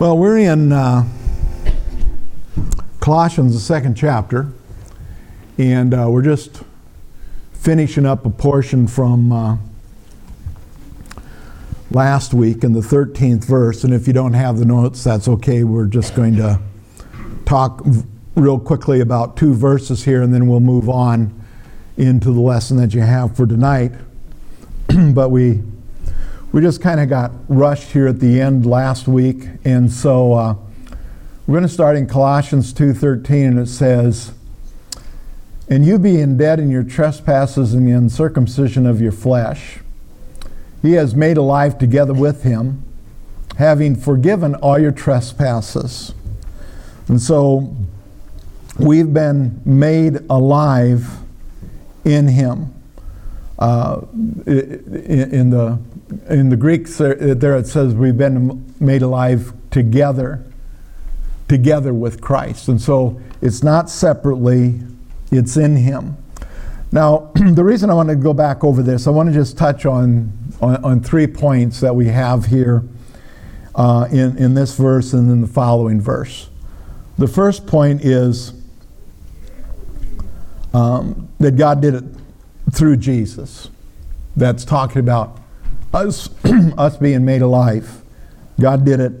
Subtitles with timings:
[0.00, 1.06] Well, we're in uh,
[2.98, 4.48] Colossians, the second chapter,
[5.56, 6.64] and uh, we're just
[7.52, 9.56] finishing up a portion from uh,
[11.92, 13.84] last week in the 13th verse.
[13.84, 15.62] And if you don't have the notes, that's okay.
[15.62, 16.60] We're just going to
[17.46, 17.80] talk
[18.34, 21.40] real quickly about two verses here, and then we'll move on
[21.96, 23.92] into the lesson that you have for tonight.
[25.12, 25.62] but we
[26.54, 30.54] we just kind of got rushed here at the end last week, and so uh,
[31.48, 34.30] we're going to start in Colossians 2:13, and it says,
[35.68, 39.80] "And you being dead in your trespasses and the uncircumcision of your flesh,
[40.80, 42.84] He has made alive together with Him,
[43.56, 46.14] having forgiven all your trespasses."
[47.08, 47.74] And so
[48.78, 51.16] we've been made alive
[52.04, 52.72] in Him.
[53.58, 54.02] Uh,
[54.46, 55.78] in the
[56.28, 60.44] in the Greek there it says we've been made alive together,
[61.48, 62.68] together with Christ.
[62.68, 64.80] And so it's not separately,
[65.30, 66.16] it's in Him.
[66.92, 69.84] Now, the reason I want to go back over this, I want to just touch
[69.84, 72.84] on, on, on three points that we have here
[73.74, 76.48] uh, in, in this verse and in the following verse.
[77.18, 78.52] The first point is
[80.72, 82.04] um, that God did it
[82.72, 83.70] through Jesus.
[84.36, 85.38] That's talking about
[85.94, 86.28] us,
[86.78, 88.02] us being made alive.
[88.60, 89.12] God did it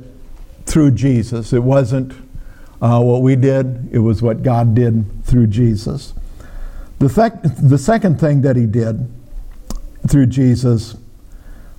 [0.66, 1.52] through Jesus.
[1.52, 2.12] It wasn't
[2.82, 6.12] uh, what we did, it was what God did through Jesus.
[6.98, 9.10] The, sec- the second thing that he did
[10.08, 10.96] through Jesus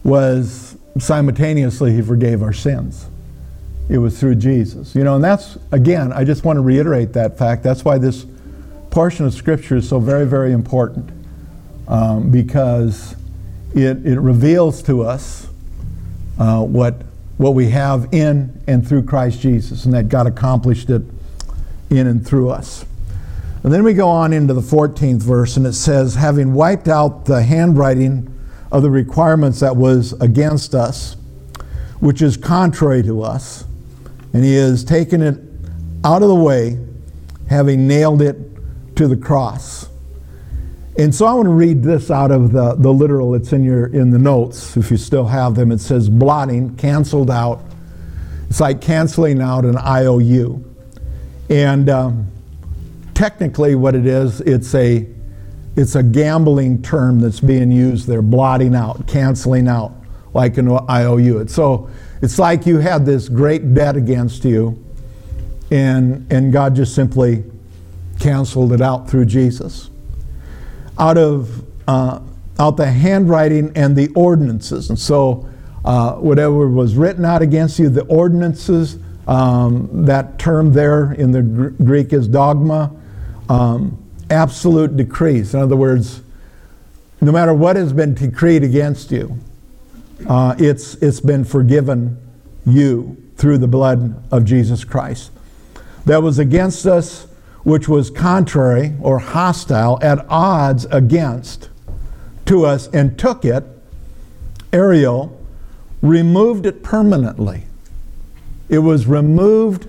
[0.03, 3.07] was simultaneously he forgave our sins.
[3.89, 4.95] It was through Jesus.
[4.95, 7.61] You know, and that's, again, I just want to reiterate that fact.
[7.61, 8.25] That's why this
[8.89, 11.11] portion of Scripture is so very, very important
[11.87, 13.15] um, because
[13.75, 15.47] it, it reveals to us
[16.39, 17.01] uh, what,
[17.37, 21.01] what we have in and through Christ Jesus, and that God accomplished it
[21.89, 22.85] in and through us.
[23.63, 27.25] And then we go on into the 14th verse, and it says, Having wiped out
[27.25, 28.31] the handwriting
[28.71, 31.17] of the requirements that was against us,
[31.99, 33.65] which is contrary to us,
[34.33, 35.39] and he has taken it
[36.03, 36.77] out of the way,
[37.49, 38.37] having nailed it
[38.95, 39.89] to the cross.
[40.97, 43.35] And so I want to read this out of the, the literal.
[43.35, 45.71] It's in your in the notes if you still have them.
[45.71, 47.65] It says blotting, canceled out.
[48.49, 50.63] It's like canceling out an IOU.
[51.49, 52.27] And um,
[53.13, 55.05] technically, what it is, it's a
[55.75, 58.21] it's a gambling term that's being used there.
[58.21, 59.93] Blotting out, canceling out,
[60.33, 61.39] like an IOU.
[61.39, 61.89] It's so
[62.21, 64.81] it's like you had this great debt against you,
[65.71, 67.43] and and God just simply
[68.17, 69.89] canceled it out through Jesus
[70.97, 72.19] out of uh,
[72.59, 74.89] out the handwriting and the ordinances.
[74.89, 75.47] And so,
[75.83, 78.97] uh, whatever was written out against you, the ordinances,
[79.27, 82.91] um, that term there in the Gr- Greek is dogma,
[83.49, 85.53] um, absolute decrees.
[85.53, 86.21] In other words,
[87.21, 89.37] no matter what has been decreed against you,
[90.27, 92.17] uh, it's, it's been forgiven
[92.65, 95.31] you through the blood of Jesus Christ.
[96.05, 97.27] That was against us
[97.65, 101.69] which was contrary or hostile, at odds against
[102.45, 103.63] to us, and took it,
[104.71, 105.35] Ariel,
[106.03, 107.63] removed it permanently.
[108.69, 109.87] It was removed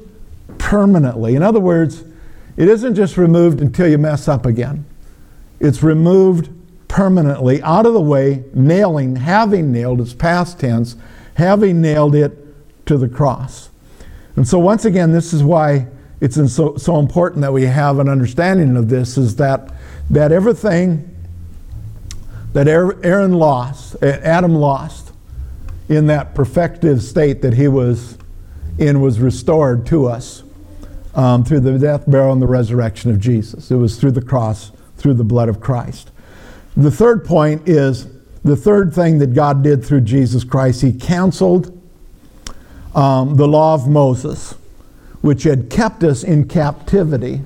[0.56, 1.34] permanently.
[1.36, 2.02] In other words,
[2.56, 4.86] it isn't just removed until you mess up again.
[5.60, 6.48] It's removed
[6.88, 10.96] permanently out of the way, nailing, having nailed, it's past tense,
[11.34, 12.38] having nailed it
[12.86, 13.68] to the cross.
[14.34, 15.88] And so, once again, this is why
[16.20, 19.72] it's so, so important that we have an understanding of this is that,
[20.10, 21.14] that everything
[22.52, 25.12] that Aaron lost, Adam lost,
[25.88, 28.18] in that perfective state that he was
[28.78, 30.42] in was restored to us
[31.14, 33.70] um, through the death, burial, and the resurrection of Jesus.
[33.70, 36.10] It was through the cross, through the blood of Christ.
[36.76, 38.08] The third point is
[38.44, 41.72] the third thing that God did through Jesus Christ, he canceled
[42.94, 44.54] um, the law of Moses
[45.26, 47.40] which had kept us in captivity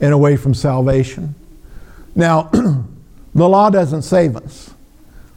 [0.00, 1.32] and away from salvation.
[2.16, 2.42] Now,
[3.36, 4.74] the law doesn't save us.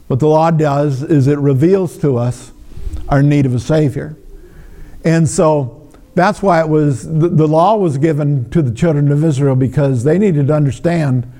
[0.08, 2.50] What the law does is it reveals to us
[3.08, 4.16] our need of a Savior.
[5.04, 9.22] And so that's why it was, the, the law was given to the children of
[9.22, 11.32] Israel because they needed to understand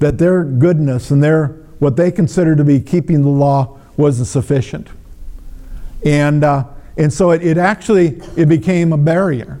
[0.00, 1.46] that their goodness and their,
[1.78, 4.88] what they considered to be keeping the law wasn't sufficient.
[6.04, 6.64] And, uh,
[7.00, 9.58] and so it, it actually it became a barrier.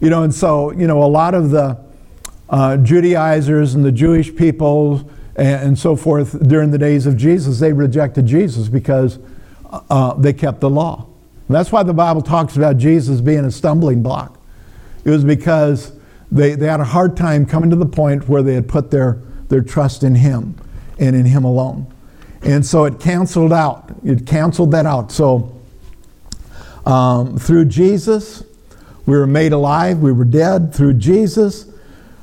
[0.00, 1.78] You know, and so, you know, a lot of the
[2.50, 7.60] uh, Judaizers and the Jewish people and, and, so forth during the days of Jesus,
[7.60, 9.20] they rejected Jesus because
[9.70, 11.06] uh, they kept the law.
[11.46, 14.36] And that's why the Bible talks about Jesus being a stumbling block.
[15.04, 15.92] It was because
[16.32, 19.22] they, they had a hard time coming to the point where they had put their,
[19.48, 20.56] their trust in Him
[20.98, 21.86] and in Him alone.
[22.42, 23.94] And so it canceled out.
[24.04, 25.12] It canceled that out.
[25.12, 25.61] So
[26.86, 28.44] um, through Jesus,
[29.06, 29.98] we were made alive.
[29.98, 30.74] We were dead.
[30.74, 31.66] Through Jesus,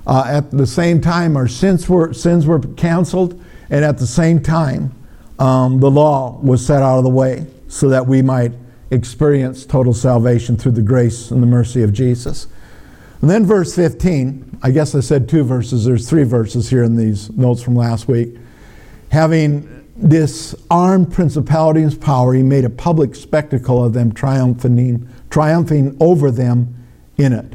[0.07, 3.41] uh, at the same time, our sins were, sins were canceled.
[3.69, 4.93] And at the same time,
[5.37, 8.51] um, the law was set out of the way so that we might
[8.91, 12.47] experience total salvation through the grace and the mercy of Jesus.
[13.21, 16.95] And then verse 15, I guess I said two verses, there's three verses here in
[16.95, 18.37] these notes from last week.
[19.11, 26.75] Having disarmed principalities power, he made a public spectacle of them, triumphing, triumphing over them
[27.17, 27.53] in it.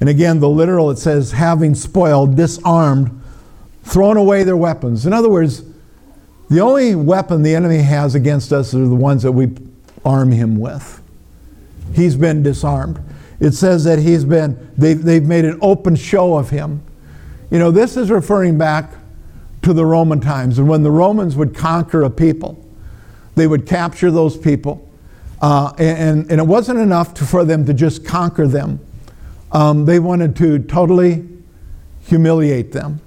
[0.00, 3.20] And again, the literal, it says, having spoiled, disarmed,
[3.82, 5.06] thrown away their weapons.
[5.06, 5.64] In other words,
[6.48, 9.48] the only weapon the enemy has against us are the ones that we
[10.04, 11.02] arm him with.
[11.94, 13.02] He's been disarmed.
[13.40, 16.82] It says that he's been, they've, they've made an open show of him.
[17.50, 18.92] You know, this is referring back
[19.68, 20.58] to the Roman times.
[20.58, 22.64] And when the Romans would conquer a people,
[23.34, 24.90] they would capture those people.
[25.42, 28.80] Uh, and, and it wasn't enough to, for them to just conquer them.
[29.52, 31.28] Um, they wanted to totally
[32.00, 33.02] humiliate them.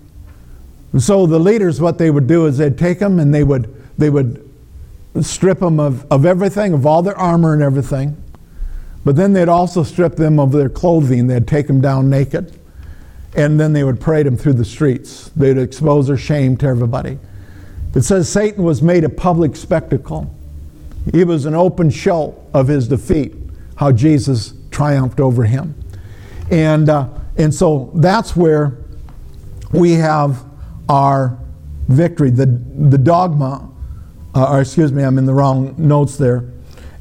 [0.94, 3.74] And so the leaders, what they would do is they'd take them and they would,
[3.98, 4.48] they would
[5.22, 8.22] strip them of, of everything, of all their armor and everything.
[9.04, 11.26] But then they'd also strip them of their clothing.
[11.26, 12.56] They'd take them down naked.
[13.36, 15.30] And then they would parade him through the streets.
[15.36, 17.18] They'd expose their shame to everybody.
[17.96, 20.34] It says Satan was made a public spectacle.
[21.12, 23.34] He was an open show of his defeat,
[23.76, 25.76] how Jesus triumphed over him.
[26.50, 27.08] And, uh,
[27.38, 28.78] and so that's where
[29.72, 30.44] we have
[30.90, 31.38] our
[31.88, 32.30] victory.
[32.30, 33.70] The, the dogma,
[34.36, 36.52] uh, or excuse me, I'm in the wrong notes there.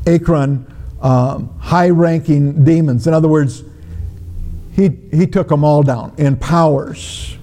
[0.06, 0.66] Archon,
[1.02, 3.06] um, high ranking demons.
[3.06, 3.62] In other words,
[4.80, 7.36] he, he took them all down in powers.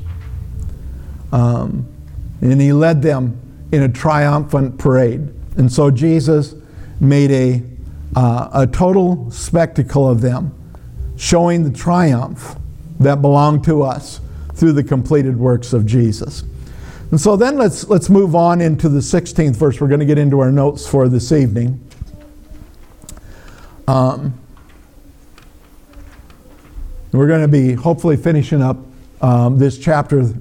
[1.31, 1.87] Um,
[2.41, 3.39] and he led them
[3.71, 5.33] in a triumphant parade.
[5.57, 6.55] And so Jesus
[6.99, 7.63] made a,
[8.15, 10.53] uh, a total spectacle of them,
[11.17, 12.55] showing the triumph
[12.99, 14.19] that belonged to us
[14.53, 16.43] through the completed works of Jesus.
[17.11, 19.79] And so then let's, let's move on into the 16th verse.
[19.79, 21.83] We're going to get into our notes for this evening.
[23.87, 24.37] Um,
[27.17, 28.77] we're going to be hopefully finishing up
[29.21, 30.33] um, this chapter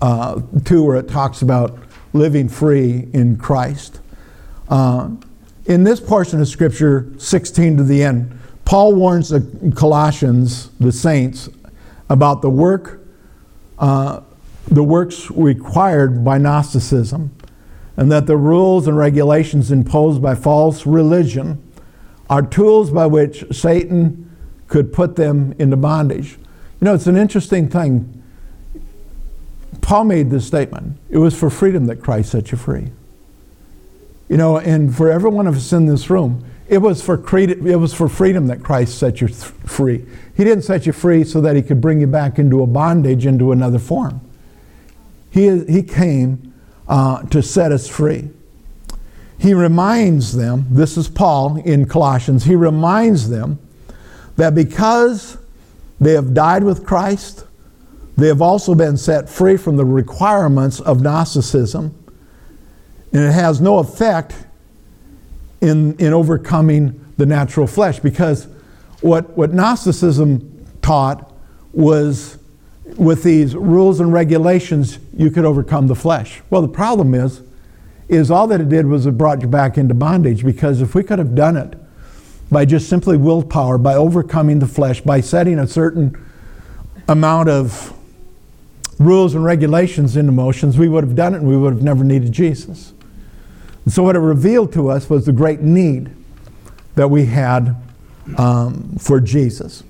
[0.00, 1.78] uh, 2 where it talks about
[2.12, 4.00] living free in Christ.
[4.68, 5.10] Uh,
[5.66, 11.48] in this portion of Scripture, 16 to the end, Paul warns the Colossians, the saints,
[12.08, 13.00] about the work,
[13.78, 14.20] uh,
[14.66, 17.34] the works required by Gnosticism,
[17.96, 21.62] and that the rules and regulations imposed by false religion
[22.28, 24.33] are tools by which Satan
[24.68, 26.38] could put them into bondage.
[26.80, 28.22] You know, it's an interesting thing.
[29.80, 32.90] Paul made this statement it was for freedom that Christ set you free.
[34.28, 37.78] You know, and for every one of us in this room, it was for, it
[37.78, 40.04] was for freedom that Christ set you free.
[40.34, 43.26] He didn't set you free so that he could bring you back into a bondage,
[43.26, 44.20] into another form.
[45.30, 46.54] He, he came
[46.88, 48.30] uh, to set us free.
[49.38, 53.58] He reminds them, this is Paul in Colossians, he reminds them
[54.36, 55.38] that because
[56.00, 57.46] they have died with Christ,
[58.16, 61.94] they have also been set free from the requirements of Gnosticism,
[63.12, 64.34] and it has no effect
[65.60, 68.48] in, in overcoming the natural flesh because
[69.00, 71.32] what, what Gnosticism taught
[71.72, 72.38] was
[72.96, 76.42] with these rules and regulations, you could overcome the flesh.
[76.50, 77.42] Well, the problem is,
[78.08, 81.02] is all that it did was it brought you back into bondage because if we
[81.02, 81.74] could have done it
[82.54, 86.16] by just simply willpower, by overcoming the flesh, by setting a certain
[87.08, 87.92] amount of
[89.00, 92.04] rules and regulations into motions, we would have done it and we would have never
[92.04, 92.92] needed Jesus.
[93.84, 96.14] And so, what it revealed to us was the great need
[96.94, 97.74] that we had
[98.38, 99.82] um, for Jesus.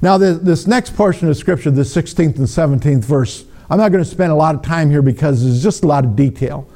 [0.00, 4.04] Now, the, this next portion of Scripture, the 16th and 17th verse, I'm not going
[4.04, 6.68] to spend a lot of time here because there's just a lot of detail.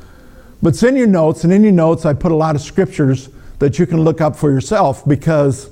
[0.61, 3.29] But it's in your notes, and in your notes, I put a lot of scriptures
[3.61, 5.71] that you can look up for yourself because,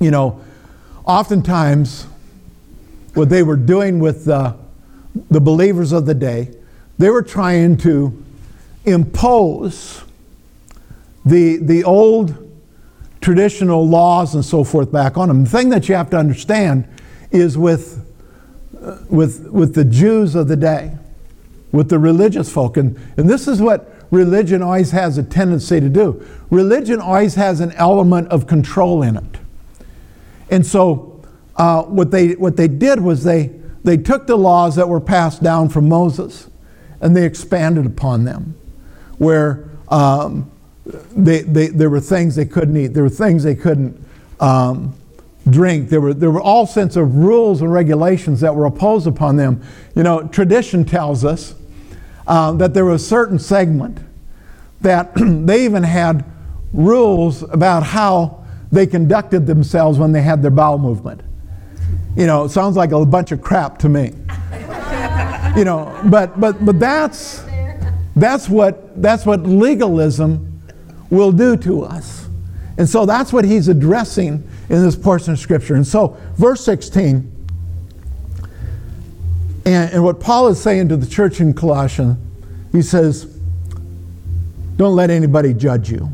[0.00, 0.40] you know,
[1.06, 2.06] oftentimes
[3.14, 4.54] what they were doing with the,
[5.30, 6.52] the believers of the day,
[6.98, 8.22] they were trying to
[8.84, 10.02] impose
[11.24, 12.48] the, the old
[13.20, 15.44] traditional laws and so forth back on them.
[15.44, 16.88] The thing that you have to understand
[17.30, 18.04] is with,
[18.82, 20.96] uh, with, with the Jews of the day,
[21.70, 25.88] with the religious folk, and, and this is what religion always has a tendency to
[25.88, 26.24] do.
[26.50, 29.38] Religion always has an element of control in it.
[30.50, 31.22] And so
[31.56, 33.52] uh, what, they, what they did was they,
[33.84, 36.48] they took the laws that were passed down from Moses
[37.00, 38.56] and they expanded upon them,
[39.18, 40.50] where um,
[41.16, 44.04] they, they, there were things they couldn't eat, there were things they couldn't
[44.40, 44.94] um,
[45.48, 45.88] drink.
[45.88, 49.62] There were, there were all sorts of rules and regulations that were imposed upon them.
[49.94, 51.54] You know, tradition tells us
[52.26, 53.98] uh, that there was a certain segment
[54.80, 56.24] that they even had
[56.72, 61.22] rules about how they conducted themselves when they had their bowel movement.
[62.16, 64.06] You know, it sounds like a bunch of crap to me.
[65.56, 67.44] you know, but but but that's
[68.16, 70.62] that's what that's what legalism
[71.10, 72.28] will do to us.
[72.78, 75.74] And so that's what he's addressing in this portion of Scripture.
[75.74, 77.39] And so, verse 16,
[79.64, 82.16] and, and what Paul is saying to the church in Colossians,
[82.72, 83.24] he says,
[84.76, 86.10] Don't let anybody judge you.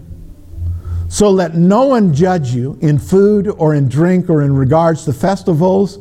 [1.09, 5.13] So let no one judge you in food or in drink or in regards to
[5.13, 5.99] festivals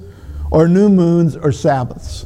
[0.49, 2.25] or new moons or Sabbaths.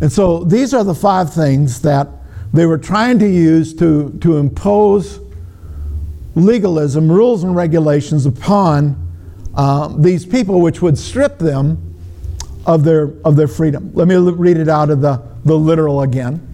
[0.00, 2.08] And so these are the five things that
[2.52, 5.20] they were trying to use to, to impose
[6.34, 8.96] legalism, rules and regulations upon
[9.54, 11.91] um, these people, which would strip them
[12.66, 13.90] of their, of their freedom.
[13.94, 16.48] Let me read it out of the, the literal again.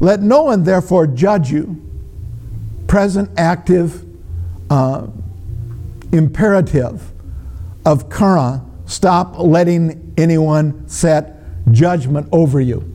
[0.00, 1.82] Let no one therefore judge you,
[2.86, 4.04] present, active,
[4.70, 5.06] uh,
[6.12, 7.12] imperative
[7.84, 11.34] of kara, stop letting anyone set
[11.72, 12.92] judgment over you.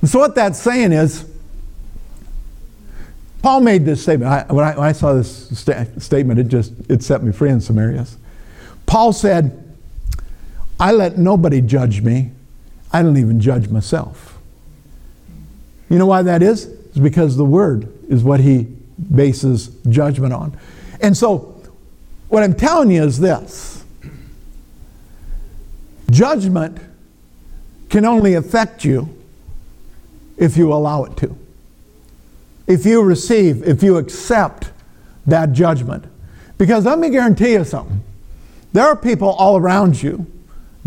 [0.00, 1.24] And so, what that's saying is,
[3.42, 4.30] Paul made this statement.
[4.30, 7.50] I, when, I, when, I, saw this sta- statement, it just it set me free
[7.50, 8.16] in some areas.
[8.86, 9.63] Paul said,
[10.78, 12.32] I let nobody judge me.
[12.92, 14.38] I don't even judge myself.
[15.88, 16.66] You know why that is?
[16.66, 18.68] It's because the word is what he
[19.14, 20.58] bases judgment on.
[21.00, 21.60] And so,
[22.28, 23.84] what I'm telling you is this
[26.10, 26.78] judgment
[27.88, 29.08] can only affect you
[30.36, 31.36] if you allow it to.
[32.66, 34.72] If you receive, if you accept
[35.26, 36.04] that judgment.
[36.58, 38.02] Because let me guarantee you something
[38.74, 40.26] there are people all around you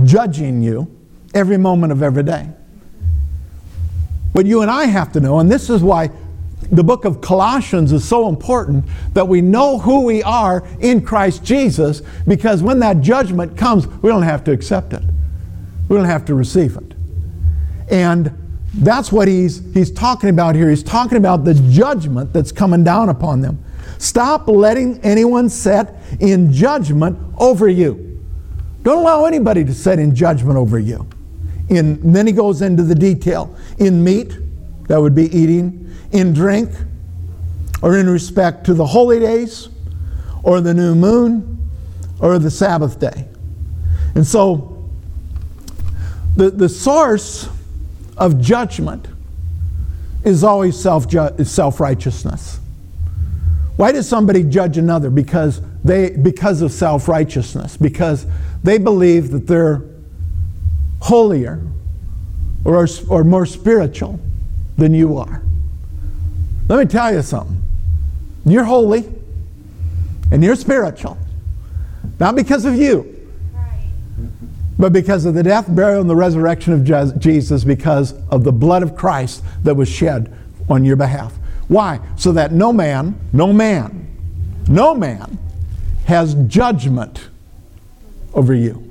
[0.04, 0.94] judging you
[1.34, 2.50] every moment of every day.
[4.34, 6.12] But you and I have to know, and this is why
[6.72, 11.44] the book of Colossians is so important that we know who we are in Christ
[11.44, 15.02] Jesus because when that judgment comes, we don't have to accept it.
[15.88, 16.94] We don't have to receive it.
[17.90, 18.32] And
[18.74, 20.70] that's what he's, he's talking about here.
[20.70, 23.64] He's talking about the judgment that's coming down upon them.
[23.98, 28.07] Stop letting anyone set in judgment over you.
[28.88, 31.06] Don't allow anybody to set in judgment over you.
[31.68, 33.54] In, then he goes into the detail.
[33.80, 34.38] In meat,
[34.88, 36.70] that would be eating, in drink,
[37.82, 39.68] or in respect to the holy days,
[40.42, 41.70] or the new moon,
[42.22, 43.28] or the Sabbath day.
[44.16, 44.90] And so,
[46.38, 47.50] the, the source
[48.16, 49.06] of judgment
[50.24, 51.12] is always self
[51.46, 52.62] self righteousness.
[53.76, 55.10] Why does somebody judge another?
[55.10, 58.26] Because they because of self-righteousness, because
[58.68, 59.84] they believe that they're
[61.02, 61.62] holier
[62.66, 64.20] or, or more spiritual
[64.78, 65.42] than you are.
[66.68, 67.62] Let me tell you something.
[68.46, 69.10] You're holy
[70.32, 71.18] and you're spiritual.
[72.20, 73.14] Not because of you,
[74.78, 78.84] but because of the death, burial, and the resurrection of Jesus, because of the blood
[78.84, 80.36] of Christ that was shed
[80.70, 81.34] on your behalf.
[81.68, 82.00] Why?
[82.18, 84.08] So that no man, no man,
[84.68, 85.38] no man
[86.06, 87.30] has judgment
[88.34, 88.84] over you.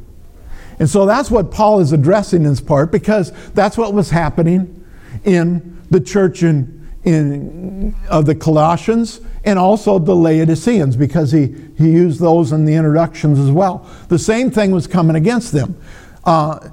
[0.79, 4.85] And so that's what Paul is addressing in this part because that's what was happening
[5.25, 11.91] in the church in, in, of the Colossians and also the Laodiceans because he, he
[11.91, 13.89] used those in the introductions as well.
[14.09, 15.81] The same thing was coming against them.
[16.25, 16.69] Uh,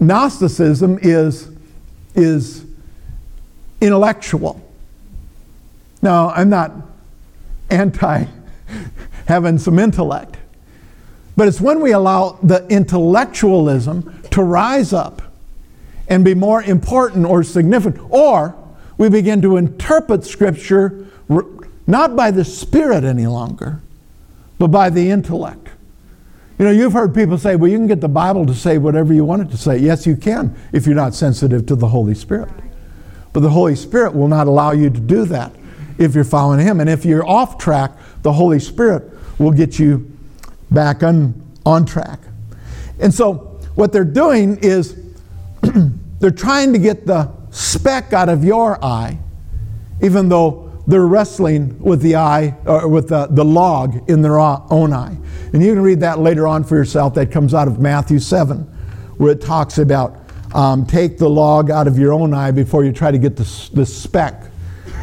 [0.00, 1.48] Gnosticism is,
[2.14, 2.64] is
[3.80, 4.60] intellectual.
[6.02, 6.72] Now, I'm not
[7.70, 8.24] anti
[9.26, 10.36] having some intellect,
[11.38, 15.22] but it's when we allow the intellectualism to rise up
[16.08, 18.56] and be more important or significant, or
[18.96, 21.06] we begin to interpret Scripture
[21.86, 23.80] not by the Spirit any longer,
[24.58, 25.68] but by the intellect.
[26.58, 29.14] You know, you've heard people say, well, you can get the Bible to say whatever
[29.14, 29.78] you want it to say.
[29.78, 32.50] Yes, you can if you're not sensitive to the Holy Spirit.
[33.32, 35.52] But the Holy Spirit will not allow you to do that
[35.98, 36.80] if you're following Him.
[36.80, 37.92] And if you're off track,
[38.22, 40.17] the Holy Spirit will get you
[40.70, 41.34] back on,
[41.64, 42.20] on track.
[43.00, 44.96] And so, what they're doing is
[46.20, 49.18] they're trying to get the speck out of your eye
[50.00, 54.92] even though they're wrestling with the eye or with the, the log in their own
[54.92, 55.16] eye.
[55.52, 57.14] And you can read that later on for yourself.
[57.14, 58.60] That comes out of Matthew 7,
[59.18, 60.16] where it talks about
[60.54, 63.70] um, take the log out of your own eye before you try to get the,
[63.74, 64.44] the speck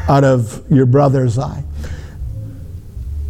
[0.07, 1.63] out of your brother's eye.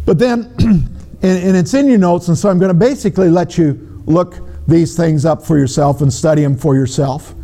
[0.06, 0.54] But then,
[1.26, 4.36] and, and it's in your notes, and so I'm going to basically let you look
[4.68, 7.34] these things up for yourself and study them for yourself.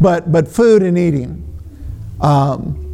[0.00, 1.44] But, but food and eating.
[2.20, 2.84] Um,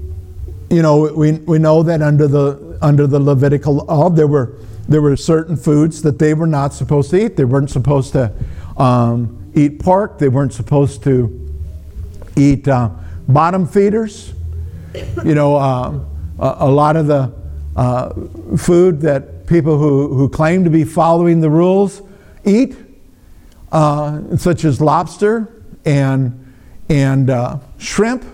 [0.71, 5.01] you know, we, we know that under the, under the Levitical law, there were, there
[5.01, 7.37] were certain foods that they were not supposed to eat.
[7.37, 8.33] They weren't supposed to
[8.77, 10.19] um, eat pork.
[10.19, 11.41] They weren't supposed to
[12.37, 12.91] eat uh,
[13.29, 14.35] bottom feeders.
[15.25, 16.01] You know, uh,
[16.39, 17.33] a, a, lot of the
[17.77, 18.13] uh,
[18.57, 22.03] food that people who, who claim to be following the rules
[22.45, 22.77] eat,
[23.73, 26.55] uh, such as lobster and,
[26.89, 28.25] and uh, shrimp.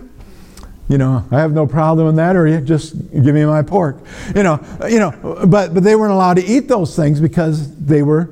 [0.89, 3.97] You know, I have no problem with that, you just give me my pork.
[4.35, 8.03] You know, you know, but but they weren't allowed to eat those things because they
[8.03, 8.29] were,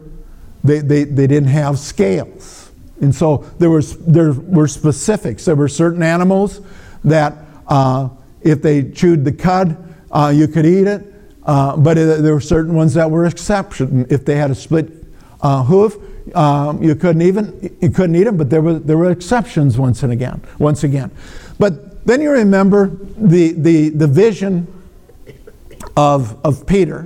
[0.63, 2.69] they, they, they didn't have scales.
[3.01, 5.45] And so there was there were specifics.
[5.45, 6.59] There were certain animals
[7.05, 7.33] that
[7.67, 8.09] uh,
[8.41, 9.77] if they chewed the cud,
[10.11, 11.05] uh, you could eat it.
[11.43, 14.05] Uh, but there were certain ones that were exception.
[14.09, 14.91] If they had a split
[15.41, 15.97] uh, hoof,
[16.35, 18.37] um, you couldn't even you couldn't eat them.
[18.37, 20.41] But there were there were exceptions once and again.
[20.59, 21.11] Once again,
[21.57, 24.67] but then you remember the, the, the vision
[25.95, 27.03] of, of Peter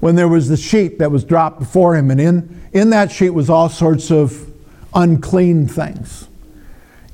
[0.00, 3.30] when there was the sheet that was dropped before him, and in, in that sheet
[3.30, 4.48] was all sorts of
[4.94, 6.28] unclean things.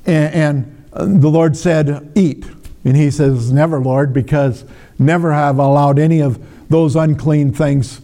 [0.05, 2.45] And, and the Lord said, Eat.
[2.85, 4.63] And he says, Never, Lord, because
[4.97, 6.39] never have allowed any of
[6.69, 7.99] those unclean things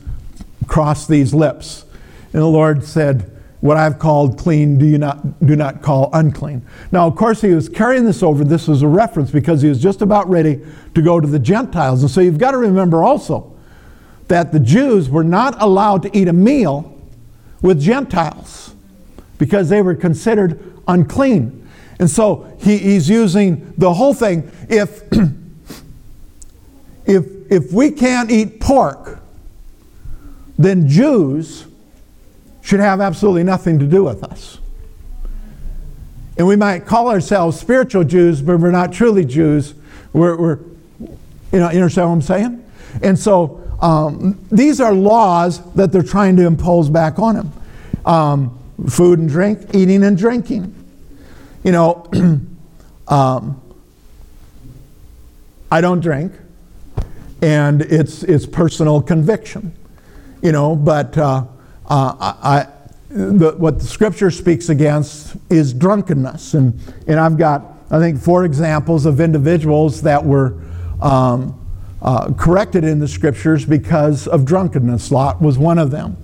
[0.67, 1.85] cross these lips.
[2.33, 6.63] And the Lord said, what I've called clean, do you not do not call unclean.
[6.91, 8.43] Now, of course, he was carrying this over.
[8.43, 10.59] This was a reference because he was just about ready
[10.95, 12.01] to go to the Gentiles.
[12.01, 13.55] And so you've got to remember also
[14.27, 16.97] that the Jews were not allowed to eat a meal
[17.61, 18.73] with Gentiles
[19.37, 21.60] because they were considered unclean.
[22.01, 24.51] And so he, he's using the whole thing.
[24.67, 25.03] If
[27.05, 29.19] if if we can't eat pork,
[30.57, 31.65] then Jews
[32.61, 34.57] should have absolutely nothing to do with us.
[36.37, 39.75] And we might call ourselves spiritual Jews, but we're not truly Jews.
[40.11, 40.59] We're, we're
[41.51, 42.71] you know, you understand what I'm saying?
[43.03, 47.51] And so um, these are laws that they're trying to impose back on him
[48.05, 48.57] um,
[48.89, 50.80] food and drink, eating and drinking.
[51.63, 52.05] You know,
[53.07, 53.61] um,
[55.71, 56.33] I don't drink,
[57.41, 59.75] and it's, it's personal conviction.
[60.41, 61.17] You know, but.
[61.17, 61.45] Uh,
[61.91, 62.67] uh, I,
[63.09, 66.53] the, what the scripture speaks against is drunkenness.
[66.53, 70.61] And, and I've got, I think, four examples of individuals that were
[71.01, 71.57] um,
[72.01, 75.11] uh, corrected in the scriptures because of drunkenness.
[75.11, 76.15] Lot was one of them.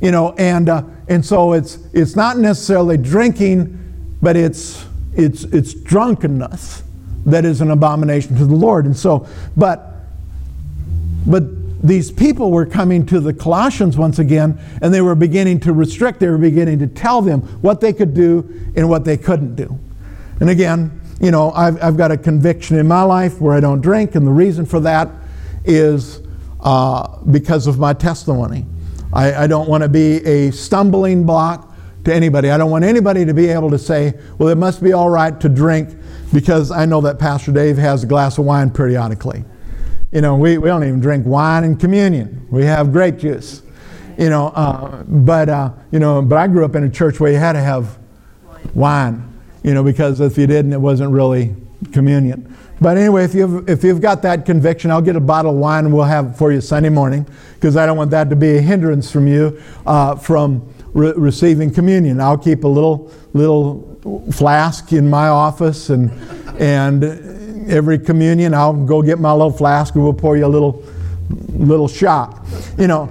[0.00, 3.87] You know, and, uh, and so it's, it's not necessarily drinking,
[4.22, 6.82] but it's, it's, it's drunkenness
[7.26, 8.86] that is an abomination to the Lord.
[8.86, 9.26] And so,
[9.56, 9.92] but,
[11.26, 11.42] but
[11.82, 16.20] these people were coming to the Colossians once again, and they were beginning to restrict,
[16.20, 19.78] they were beginning to tell them what they could do and what they couldn't do.
[20.40, 23.80] And again, you know, I've, I've got a conviction in my life where I don't
[23.80, 25.08] drink, and the reason for that
[25.64, 26.20] is
[26.60, 28.64] uh, because of my testimony.
[29.12, 31.67] I, I don't want to be a stumbling block
[32.04, 32.50] to anybody.
[32.50, 35.38] I don't want anybody to be able to say, well, it must be all right
[35.40, 35.96] to drink
[36.32, 39.44] because I know that Pastor Dave has a glass of wine periodically.
[40.12, 42.46] You know, we, we don't even drink wine in communion.
[42.50, 43.62] We have grape juice.
[44.16, 47.30] You know, uh, but uh, you know, but I grew up in a church where
[47.30, 47.98] you had to have
[48.74, 49.24] wine.
[49.62, 51.54] You know, because if you didn't, it wasn't really
[51.92, 52.56] communion.
[52.80, 55.84] But anyway, if you've, if you've got that conviction, I'll get a bottle of wine
[55.84, 58.56] and we'll have it for you Sunday morning because I don't want that to be
[58.56, 62.20] a hindrance from you uh, from re- receiving communion.
[62.20, 63.98] I'll keep a little little
[64.32, 66.10] flask in my office and
[66.58, 67.04] and
[67.68, 70.82] every communion, I'll go get my little flask and we'll pour you a little,
[71.48, 72.44] little shot.
[72.78, 73.10] You know,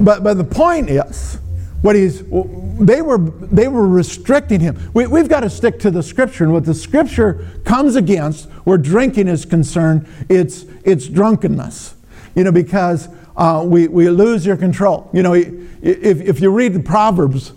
[0.00, 1.38] but, but the point is,
[1.82, 4.90] what he's, they were, they were restricting him.
[4.94, 6.44] We, we've got to stick to the scripture.
[6.44, 11.94] And what the scripture comes against, where drinking is concerned, it's, it's drunkenness.
[12.34, 15.10] You know, because uh, we, we lose your control.
[15.12, 15.50] You know, if,
[15.82, 17.52] if you read the Proverbs,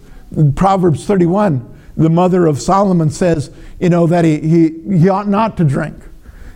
[0.55, 5.57] Proverbs 31, the mother of Solomon says, you know, that he, he, he ought not
[5.57, 5.95] to drink.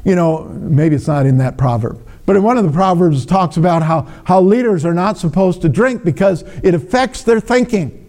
[0.04, 2.06] You know, maybe it's not in that proverb.
[2.26, 5.70] But in one of the proverbs talks about how, how leaders are not supposed to
[5.70, 8.00] drink because it affects their thinking.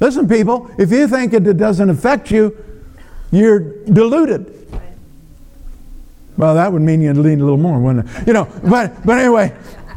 [0.00, 2.56] Listen, people, if you think it doesn't affect you,
[3.30, 4.61] you're deluded.
[6.42, 8.26] Well, that would mean you'd lean a little more, wouldn't it?
[8.26, 9.56] You know, but, but anyway.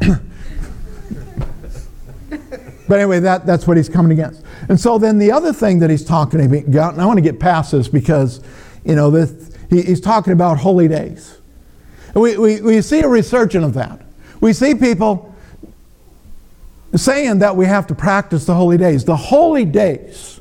[2.88, 4.44] but anyway, that, that's what he's coming against.
[4.68, 7.40] And so then the other thing that he's talking about, and I want to get
[7.40, 8.44] past this because,
[8.84, 11.36] you know, this, he, he's talking about holy days.
[12.14, 14.02] We, we, we see a resurgence of that.
[14.40, 15.34] We see people
[16.94, 19.04] saying that we have to practice the holy days.
[19.04, 20.40] The holy days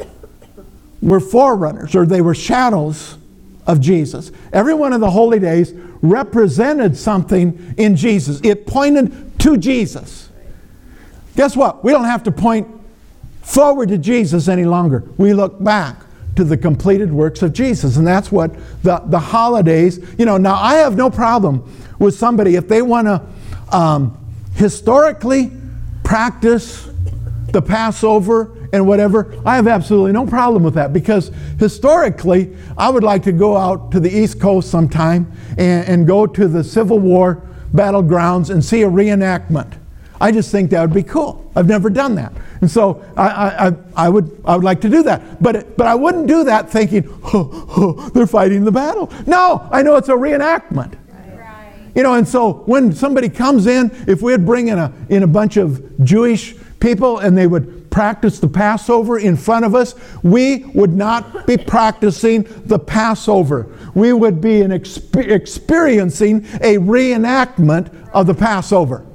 [1.02, 3.18] were forerunners, or they were shadows
[3.66, 4.32] of Jesus.
[4.52, 5.72] Every one of the holy days
[6.02, 10.30] represented something in Jesus, it pointed to Jesus.
[11.36, 11.84] Guess what?
[11.84, 12.68] We don't have to point
[13.42, 15.04] forward to Jesus any longer.
[15.16, 15.96] We look back
[16.36, 17.96] to the completed works of Jesus.
[17.96, 22.56] And that's what the, the holidays, you know, now I have no problem with somebody
[22.56, 24.18] if they want to um,
[24.54, 25.50] historically
[26.04, 26.88] practice
[27.52, 29.34] the Passover and whatever.
[29.44, 33.92] I have absolutely no problem with that because historically, I would like to go out
[33.92, 37.42] to the East Coast sometime and, and go to the Civil War
[37.74, 39.78] battlegrounds and see a reenactment.
[40.20, 41.50] I just think that would be cool.
[41.56, 42.32] I've never done that.
[42.60, 45.42] And so I, I, I, would, I would like to do that.
[45.42, 49.12] But, but I wouldn't do that thinking, oh, oh, they're fighting the battle.
[49.26, 50.96] No, I know it's a reenactment.
[51.94, 55.26] You know, and so when somebody comes in, if we'd bring in a, in a
[55.26, 60.64] bunch of Jewish people and they would practice the Passover in front of us, we
[60.74, 63.68] would not be practicing the Passover.
[63.94, 69.06] We would be an exp- experiencing a reenactment of the Passover.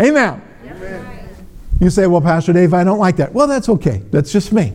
[0.00, 0.42] Amen.
[0.64, 1.28] Amen.
[1.80, 3.32] You say, well, Pastor Dave, I don't like that.
[3.32, 4.02] Well, that's okay.
[4.10, 4.72] That's just me.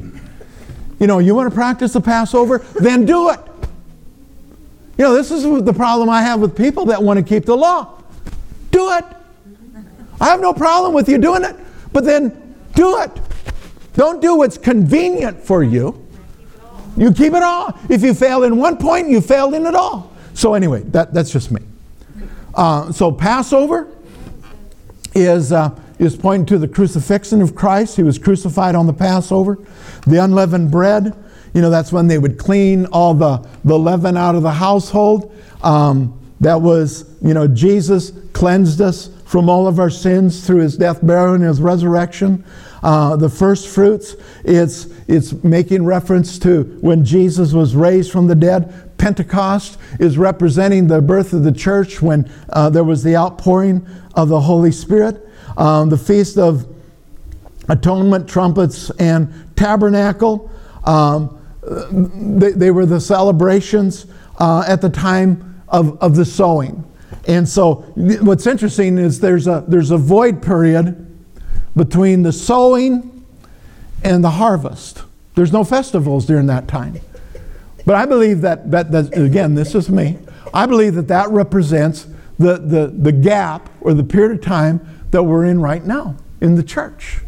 [1.00, 2.60] You know, you want to practice the Passover?
[2.80, 3.40] Then do it.
[4.98, 7.58] You know, this is the problem I have with people that want to keep the
[7.58, 8.02] law.
[8.72, 9.06] Do it.
[10.22, 11.56] I have no problem with you doing it,
[11.92, 12.43] but then
[12.76, 13.12] do it.
[13.94, 16.06] Don't do what's convenient for you.
[16.98, 17.78] You keep it all.
[17.90, 20.12] If you fail in one point, you failed in it all.
[20.34, 21.62] So, anyway, that, that's just me.
[22.56, 23.94] Uh, so, Passover,
[25.16, 27.96] is, uh, is pointing to the crucifixion of Christ.
[27.96, 29.58] He was crucified on the Passover.
[30.08, 31.16] The unleavened bread,
[31.54, 35.36] you know, that's when they would clean all the, the leaven out of the household.
[35.62, 40.78] Um, that was, you know, Jesus cleansed us from all of our sins through his
[40.78, 42.46] death, burial, and his resurrection.
[42.84, 48.36] Uh, the first fruits, it's, it's making reference to when Jesus was raised from the
[48.36, 48.96] dead.
[49.00, 54.30] Pentecost is representing the birth of the church when uh, there was the outpouring of
[54.30, 55.28] the Holy Spirit.
[55.58, 56.68] Um, the Feast of
[57.70, 60.52] Atonement, trumpets, and tabernacle.
[60.84, 61.40] Um,
[62.40, 64.06] they, they, were the celebrations
[64.38, 66.84] uh, at the time of, of the sowing.
[67.28, 71.10] And so, what's interesting is there's a, there's a void period
[71.76, 73.26] between the sowing
[74.04, 75.04] and the harvest.
[75.36, 77.00] There's no festivals during that time.
[77.86, 80.18] But I believe that, that, that again, this is me.
[80.54, 85.24] I believe that that represents the, the, the gap or the period of time that
[85.24, 87.20] we're in right now in the church.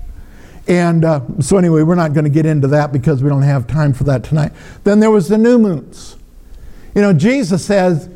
[0.68, 3.68] And uh, so, anyway, we're not going to get into that because we don't have
[3.68, 4.52] time for that tonight.
[4.84, 6.16] Then there was the new moons.
[6.96, 8.10] You know, Jesus says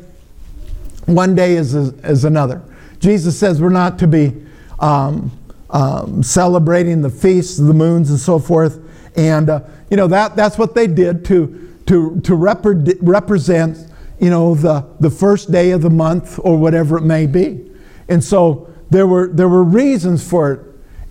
[1.06, 2.62] one day is, is another.
[2.98, 4.44] Jesus says we're not to be
[4.78, 5.30] um,
[5.70, 8.78] um, celebrating the feasts, the moons, and so forth.
[9.16, 9.60] And, uh,
[9.90, 14.86] you know, that, that's what they did to, to, to repre- represent you know, the,
[15.00, 17.70] the first day of the month or whatever it may be.
[18.08, 20.60] And so there were, there were reasons for it,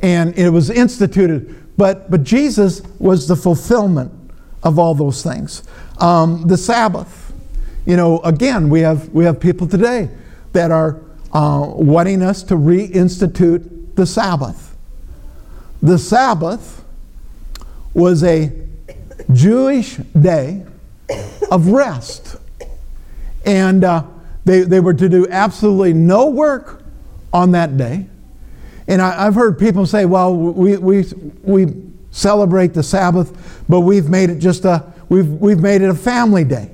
[0.01, 1.55] and it was instituted.
[1.75, 4.11] But, but Jesus was the fulfillment
[4.63, 5.63] of all those things.
[5.97, 7.18] Um, the Sabbath,
[7.85, 10.09] you know, again, we have, we have people today
[10.53, 11.01] that are
[11.33, 14.75] uh, wanting us to reinstitute the Sabbath.
[15.81, 16.83] The Sabbath
[17.93, 18.51] was a
[19.33, 20.65] Jewish day
[21.51, 22.37] of rest.
[23.45, 24.03] And uh,
[24.45, 26.83] they, they were to do absolutely no work
[27.31, 28.07] on that day.
[28.87, 31.05] And I, have heard people say, well, we, we,
[31.43, 31.67] we
[32.11, 36.43] celebrate the Sabbath, but we've made it just a, we've, we've made it a family
[36.43, 36.71] day.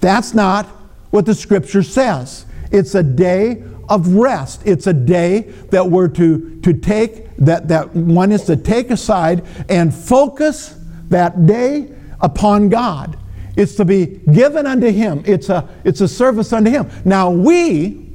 [0.00, 0.66] That's not
[1.10, 2.46] what the scripture says.
[2.70, 4.62] It's a day of rest.
[4.64, 9.44] It's a day that we're to, to take, that, that one is to take aside
[9.68, 10.78] and focus
[11.08, 11.88] that day
[12.20, 13.16] upon God.
[13.56, 15.22] It's to be given unto him.
[15.24, 16.90] It's a, it's a service unto him.
[17.04, 18.06] Now we,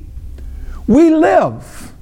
[0.87, 1.93] we live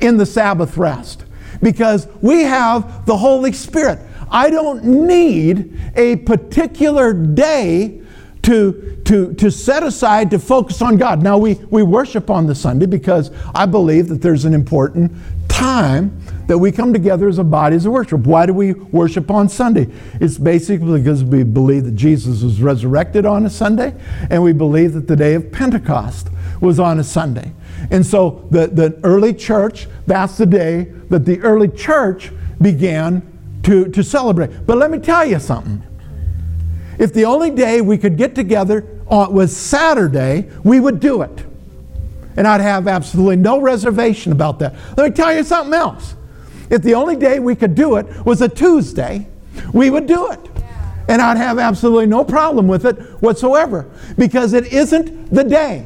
[0.00, 1.24] in the Sabbath rest
[1.62, 3.98] because we have the Holy Spirit.
[4.30, 8.01] I don't need a particular day
[8.42, 11.22] to, to, to set aside to focus on God.
[11.22, 15.12] Now, we, we worship on the Sunday because I believe that there's an important
[15.48, 18.20] time that we come together as a body as a worship.
[18.20, 19.86] Why do we worship on Sunday?
[20.14, 23.94] It's basically because we believe that Jesus was resurrected on a Sunday,
[24.28, 26.28] and we believe that the day of Pentecost
[26.60, 27.52] was on a Sunday.
[27.90, 33.22] And so the, the early church, that's the day that the early church began
[33.64, 34.66] to, to celebrate.
[34.66, 35.82] But let me tell you something.
[37.02, 41.44] If the only day we could get together uh, was Saturday, we would do it.
[42.36, 44.76] And I'd have absolutely no reservation about that.
[44.96, 46.14] Let me tell you something else.
[46.70, 49.26] If the only day we could do it was a Tuesday,
[49.72, 50.38] we would do it.
[51.08, 55.84] And I'd have absolutely no problem with it whatsoever because it isn't the day.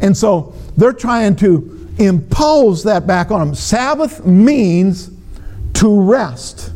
[0.00, 3.54] And so they're trying to impose that back on them.
[3.54, 5.12] Sabbath means
[5.74, 6.72] to rest.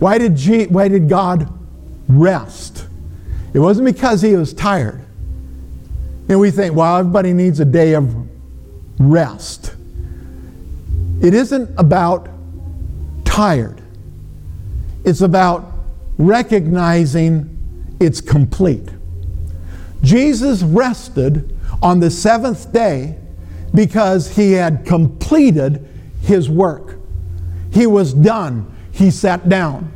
[0.00, 1.48] Why, did G, why did God
[2.08, 2.86] rest?
[3.54, 5.04] It wasn't because he was tired.
[6.28, 8.14] And we think, well, everybody needs a day of
[8.98, 9.74] rest.
[11.22, 12.28] It isn't about
[13.24, 13.80] tired,
[15.04, 15.72] it's about
[16.18, 17.56] recognizing
[18.00, 18.88] it's complete.
[20.02, 23.18] Jesus rested on the seventh day
[23.74, 25.86] because he had completed
[26.22, 26.98] his work.
[27.72, 28.74] He was done.
[29.00, 29.90] He sat down.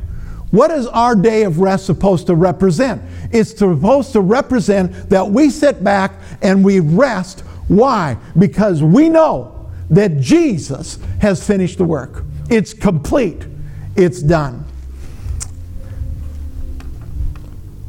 [0.49, 3.03] What is our day of rest supposed to represent?
[3.31, 7.41] It's supposed to represent that we sit back and we rest.
[7.67, 8.17] Why?
[8.35, 12.23] Because we know that Jesus has finished the work.
[12.49, 13.45] It's complete.
[13.95, 14.65] It's done.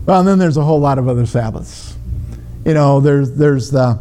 [0.05, 1.97] Well, and then there's a whole lot of other Sabbaths.
[2.67, 3.99] You know, there's, there's the,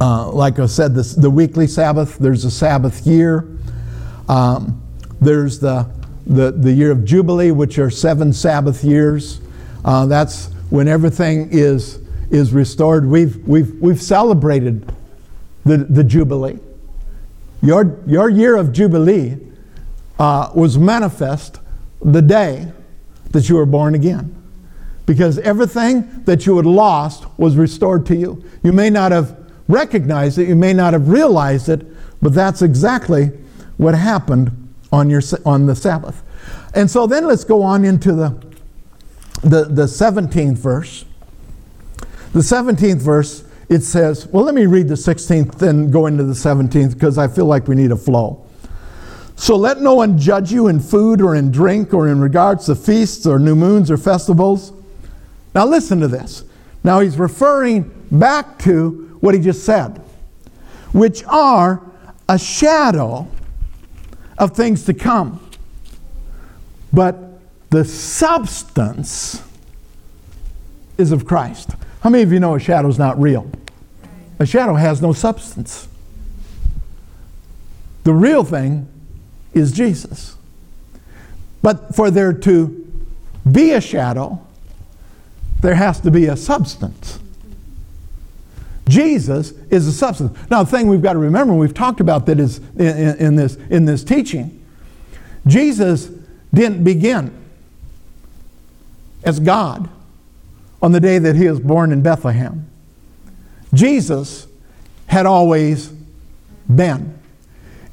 [0.00, 3.46] uh, like I said, this, the weekly Sabbath, there's a Sabbath year.
[4.28, 4.80] Um,
[5.24, 5.88] there's the,
[6.26, 9.40] the, the year of Jubilee, which are seven Sabbath years.
[9.84, 11.98] Uh, that's when everything is,
[12.30, 13.06] is restored.
[13.06, 14.90] We've, we've, we've celebrated
[15.64, 16.58] the, the Jubilee.
[17.62, 19.38] Your, your year of Jubilee
[20.18, 21.60] uh, was manifest
[22.02, 22.70] the day
[23.30, 24.34] that you were born again.
[25.06, 28.42] Because everything that you had lost was restored to you.
[28.62, 29.36] You may not have
[29.68, 31.86] recognized it, you may not have realized it,
[32.22, 33.26] but that's exactly
[33.76, 34.63] what happened
[34.94, 36.22] on, your, on the Sabbath.
[36.74, 38.30] And so then let's go on into the,
[39.42, 41.04] the, the 17th verse.
[42.32, 46.32] The 17th verse, it says, well, let me read the 16th and go into the
[46.32, 48.46] 17th because I feel like we need a flow.
[49.36, 52.76] So let no one judge you in food or in drink or in regards to
[52.76, 54.72] feasts or new moons or festivals.
[55.54, 56.44] Now listen to this.
[56.84, 60.00] Now he's referring back to what he just said,
[60.92, 61.82] which are
[62.28, 63.28] a shadow
[64.38, 65.40] of things to come.
[66.92, 67.16] But
[67.70, 69.42] the substance
[70.96, 71.70] is of Christ.
[72.00, 73.50] How many of you know a shadow is not real?
[74.38, 75.88] A shadow has no substance.
[78.04, 78.88] The real thing
[79.54, 80.36] is Jesus.
[81.62, 82.80] But for there to
[83.50, 84.44] be a shadow,
[85.62, 87.18] there has to be a substance.
[88.88, 90.36] Jesus is a substance.
[90.50, 93.56] Now, the thing we've got to remember, we've talked about that is in, in, this,
[93.70, 94.62] in this teaching,
[95.46, 96.10] Jesus
[96.52, 97.34] didn't begin
[99.24, 99.88] as God
[100.82, 102.68] on the day that he was born in Bethlehem.
[103.72, 104.46] Jesus
[105.06, 105.92] had always
[106.72, 107.18] been.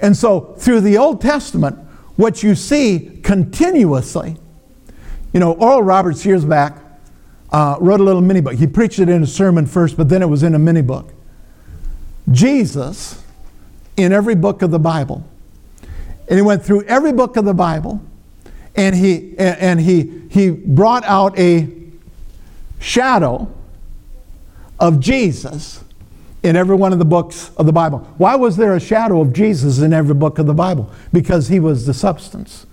[0.02, 1.78] And so, through the Old Testament,
[2.18, 4.38] what you see continuously,
[5.32, 6.78] you know, Oral Roberts years back
[7.52, 8.54] uh, wrote a little mini book.
[8.54, 11.14] He preached it in a sermon first, but then it was in a mini book.
[12.32, 13.24] Jesus,
[13.98, 15.24] in every book of the Bible,
[16.30, 18.02] and he went through every book of the Bible,
[18.76, 21.68] and he and he he brought out a
[22.80, 23.52] shadow
[24.80, 25.84] of Jesus
[26.44, 28.00] in every one of the books of the Bible.
[28.18, 30.90] Why was there a shadow of Jesus in every book of the Bible?
[31.12, 32.66] Because he was the substance,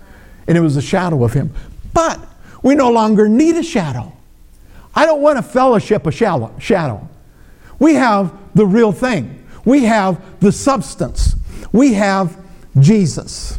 [0.47, 1.53] and it was a shadow of him.
[1.93, 2.19] But
[2.63, 4.13] we no longer need a shadow.
[4.99, 7.09] I don't want to fellowship a shadow.
[7.79, 9.45] We have the real thing.
[9.63, 11.37] We have the substance.
[11.71, 12.37] We have
[12.77, 13.57] Jesus.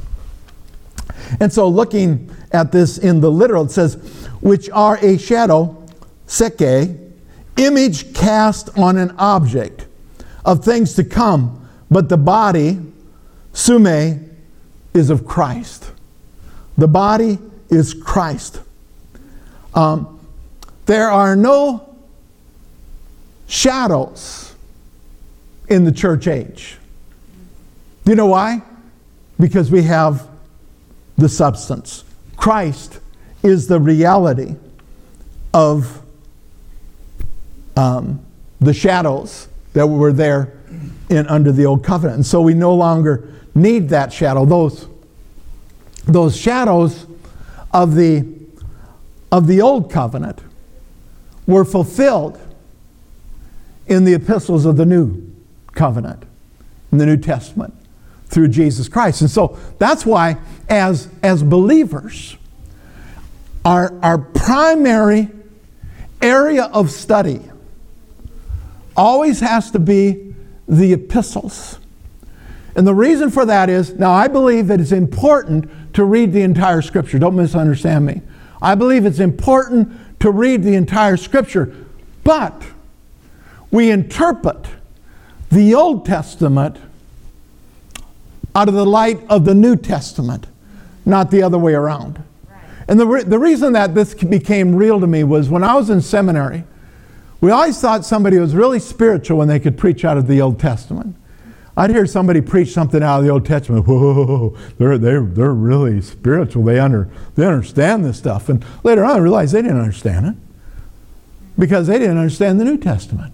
[1.40, 3.94] And so, looking at this in the literal, it says,
[4.42, 5.82] which are a shadow,
[6.26, 7.10] skia,
[7.56, 9.86] image cast on an object
[10.44, 12.80] of things to come, but the body,
[13.54, 14.18] soma,
[14.92, 15.90] is of Christ.
[16.76, 17.38] The body
[17.70, 18.60] is Christ.
[19.72, 20.19] Um,
[20.90, 21.94] there are no
[23.46, 24.56] shadows
[25.68, 26.78] in the church age.
[28.04, 28.60] Do you know why?
[29.38, 30.26] Because we have
[31.16, 32.02] the substance.
[32.36, 32.98] Christ
[33.44, 34.56] is the reality
[35.54, 36.02] of
[37.76, 38.26] um,
[38.58, 40.58] the shadows that were there
[41.08, 42.16] in under the old covenant.
[42.16, 44.44] And so we no longer need that shadow.
[44.44, 44.88] Those,
[46.06, 47.06] those shadows
[47.72, 48.26] of the,
[49.30, 50.40] of the old covenant
[51.46, 52.38] were fulfilled
[53.86, 55.30] in the epistles of the new
[55.72, 56.22] covenant,
[56.92, 57.74] in the New Testament,
[58.26, 59.20] through Jesus Christ.
[59.20, 60.36] And so that's why,
[60.68, 62.36] as, as believers,
[63.64, 65.28] our, our primary
[66.22, 67.42] area of study
[68.96, 70.34] always has to be
[70.68, 71.78] the epistles.
[72.76, 76.42] And the reason for that is now, I believe that it's important to read the
[76.42, 77.18] entire scripture.
[77.18, 78.22] Don't misunderstand me.
[78.62, 81.74] I believe it's important to read the entire scripture,
[82.24, 82.62] but
[83.70, 84.66] we interpret
[85.50, 86.76] the Old Testament
[88.54, 90.46] out of the light of the New Testament,
[91.04, 92.22] not the other way around.
[92.88, 95.90] And the, re- the reason that this became real to me was when I was
[95.90, 96.64] in seminary,
[97.40, 100.58] we always thought somebody was really spiritual when they could preach out of the Old
[100.58, 101.16] Testament.
[101.80, 103.86] I'd hear somebody preach something out of the Old Testament.
[103.88, 106.62] Whoa, they're, they're, they're really spiritual.
[106.62, 108.50] They, under, they understand this stuff.
[108.50, 110.34] And later on, I realized they didn't understand it
[111.58, 113.32] because they didn't understand the New Testament.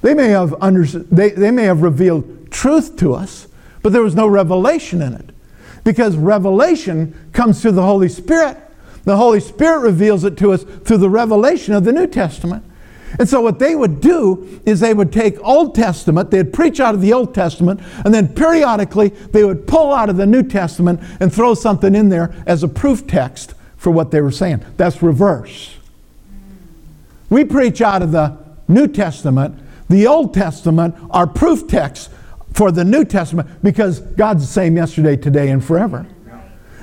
[0.00, 3.48] They may have, under, they, they may have revealed truth to us,
[3.82, 5.30] but there was no revelation in it
[5.82, 8.58] because revelation comes through the Holy Spirit.
[9.02, 12.64] The Holy Spirit reveals it to us through the revelation of the New Testament.
[13.18, 16.94] And so, what they would do is they would take Old Testament, they'd preach out
[16.94, 21.00] of the Old Testament, and then periodically they would pull out of the New Testament
[21.20, 24.64] and throw something in there as a proof text for what they were saying.
[24.76, 25.76] That's reverse.
[27.30, 32.10] We preach out of the New Testament, the Old Testament are proof texts
[32.52, 36.06] for the New Testament because God's the same yesterday, today, and forever.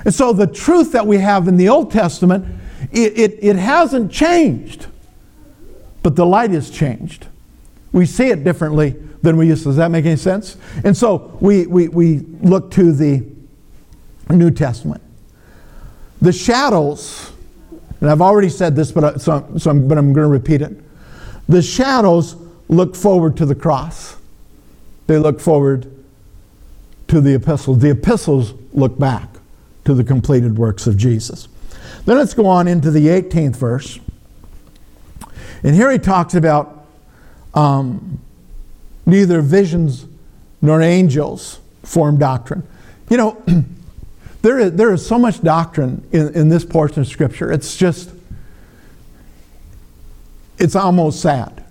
[0.04, 2.44] And so the truth that we have in the Old Testament,
[2.92, 4.86] it, it, it hasn't changed,
[6.04, 7.26] but the light has changed.
[7.90, 8.90] We see it differently
[9.22, 9.70] than we used to.
[9.70, 10.58] Does that make any sense?
[10.84, 13.24] And so we, we, we look to the
[14.28, 15.02] New Testament.
[16.20, 17.32] The shadows,
[18.00, 20.60] and I've already said this, but, I, so, so I'm, but I'm going to repeat
[20.60, 20.76] it.
[21.48, 22.36] The shadows
[22.68, 24.16] look forward to the cross.
[25.06, 25.90] They look forward
[27.08, 27.78] to the epistles.
[27.78, 29.28] The epistles look back
[29.86, 31.48] to the completed works of Jesus.
[32.04, 34.00] Then let's go on into the 18th verse.
[35.64, 36.86] And here he talks about
[37.54, 38.20] um,
[39.06, 40.06] neither visions
[40.60, 42.62] nor angels form doctrine.
[43.08, 43.42] You know,
[44.42, 47.50] there is, there is so much doctrine in, in this portion of Scripture.
[47.50, 48.10] It's just,
[50.58, 51.64] it's almost sad.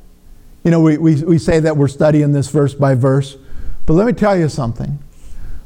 [0.64, 3.38] You know, we, we, we say that we're studying this verse by verse,
[3.86, 4.98] but let me tell you something.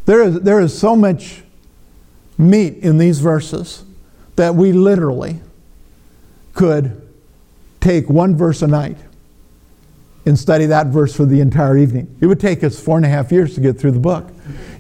[0.06, 1.44] There is, there is so much
[2.38, 3.84] meat in these verses
[4.36, 5.40] that we literally
[6.54, 7.07] could
[7.88, 8.98] take one verse a night
[10.26, 12.14] and study that verse for the entire evening.
[12.20, 14.30] It would take us four and a half years to get through the book.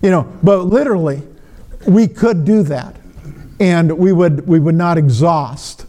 [0.02, 1.22] You know, but literally,
[1.88, 2.98] we could do that.
[3.62, 5.86] And we would, we would not exhaust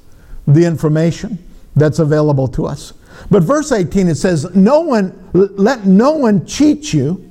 [0.46, 2.92] the information that's available to us.
[3.32, 7.24] But verse 18 it says, No one let no one cheat you.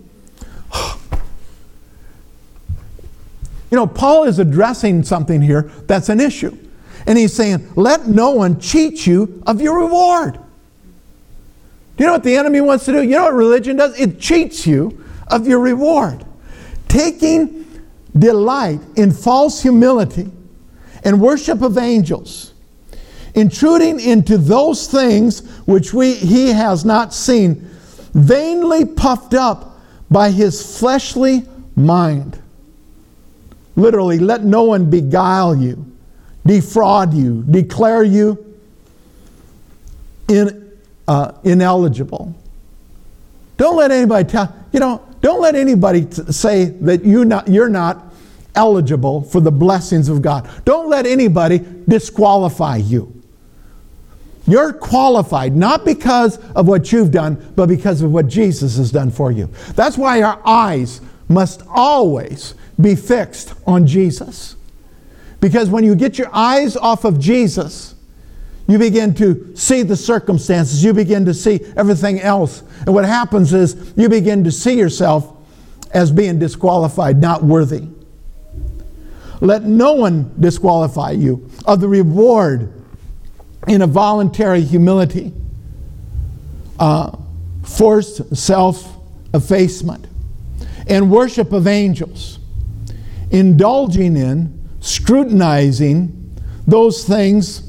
[3.71, 6.57] You know, Paul is addressing something here that's an issue.
[7.07, 10.33] And he's saying, Let no one cheat you of your reward.
[10.35, 13.01] Do you know what the enemy wants to do?
[13.01, 13.99] You know what religion does?
[13.99, 16.23] It cheats you of your reward.
[16.87, 17.65] Taking
[18.15, 20.29] delight in false humility
[21.03, 22.53] and worship of angels
[23.37, 27.55] intruding into those things which we, he has not seen,
[28.13, 31.43] vainly puffed up by his fleshly
[31.75, 32.41] mind.
[33.75, 35.85] Literally, let no one beguile you,
[36.47, 38.55] defraud you, declare you
[40.27, 40.71] in,
[41.07, 42.35] uh, ineligible.
[43.57, 47.69] Don't let anybody tell, you know, don't let anybody t- say that you not, you're
[47.69, 48.13] not
[48.55, 50.49] eligible for the blessings of God.
[50.65, 53.13] Don't let anybody disqualify you.
[54.45, 59.11] You're qualified not because of what you've done, but because of what Jesus has done
[59.11, 59.49] for you.
[59.75, 64.56] That's why our eyes must always be fixed on Jesus.
[65.47, 67.95] Because when you get your eyes off of Jesus,
[68.67, 72.63] you begin to see the circumstances, you begin to see everything else.
[72.81, 75.37] And what happens is you begin to see yourself
[75.93, 77.87] as being disqualified, not worthy.
[79.39, 82.73] Let no one disqualify you of the reward
[83.69, 85.31] in a voluntary humility,
[86.77, 87.15] uh,
[87.63, 88.97] forced self
[89.33, 90.07] effacement,
[90.87, 92.39] and worship of angels,
[93.31, 94.56] indulging in,
[94.87, 96.13] scrutinizing
[96.65, 97.61] those things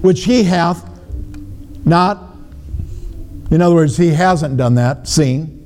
[0.00, 0.88] which he hath
[1.84, 2.34] not,
[3.50, 5.60] in other words, he hasn't done that, seen.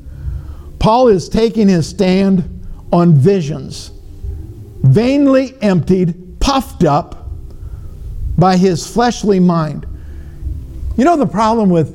[0.80, 3.92] Paul is taking his stand on visions,
[4.82, 7.28] vainly emptied, puffed up
[8.36, 9.86] by his fleshly mind.
[10.96, 11.94] You know the problem with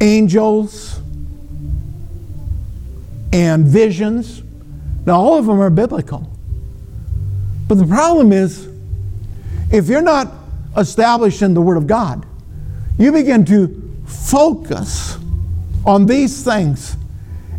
[0.00, 1.00] angels
[3.32, 4.42] and visions?
[5.06, 6.30] Now, all of them are biblical.
[7.68, 8.68] But the problem is,
[9.70, 10.32] if you're not
[10.76, 12.26] established in the Word of God,
[12.98, 15.18] you begin to focus
[15.84, 16.96] on these things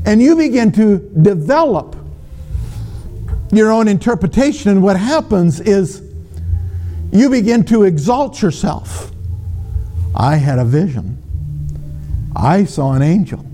[0.05, 1.95] and you begin to develop
[3.51, 4.71] your own interpretation.
[4.71, 6.01] And what happens is
[7.11, 9.11] you begin to exalt yourself.
[10.15, 11.21] I had a vision,
[12.35, 13.45] I saw an angel.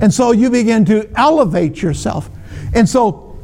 [0.00, 2.28] And so you begin to elevate yourself.
[2.76, 3.36] And so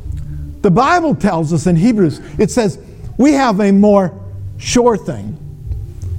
[0.61, 2.79] the Bible tells us in Hebrews, it says,
[3.17, 4.21] we have a more
[4.59, 5.39] sure thing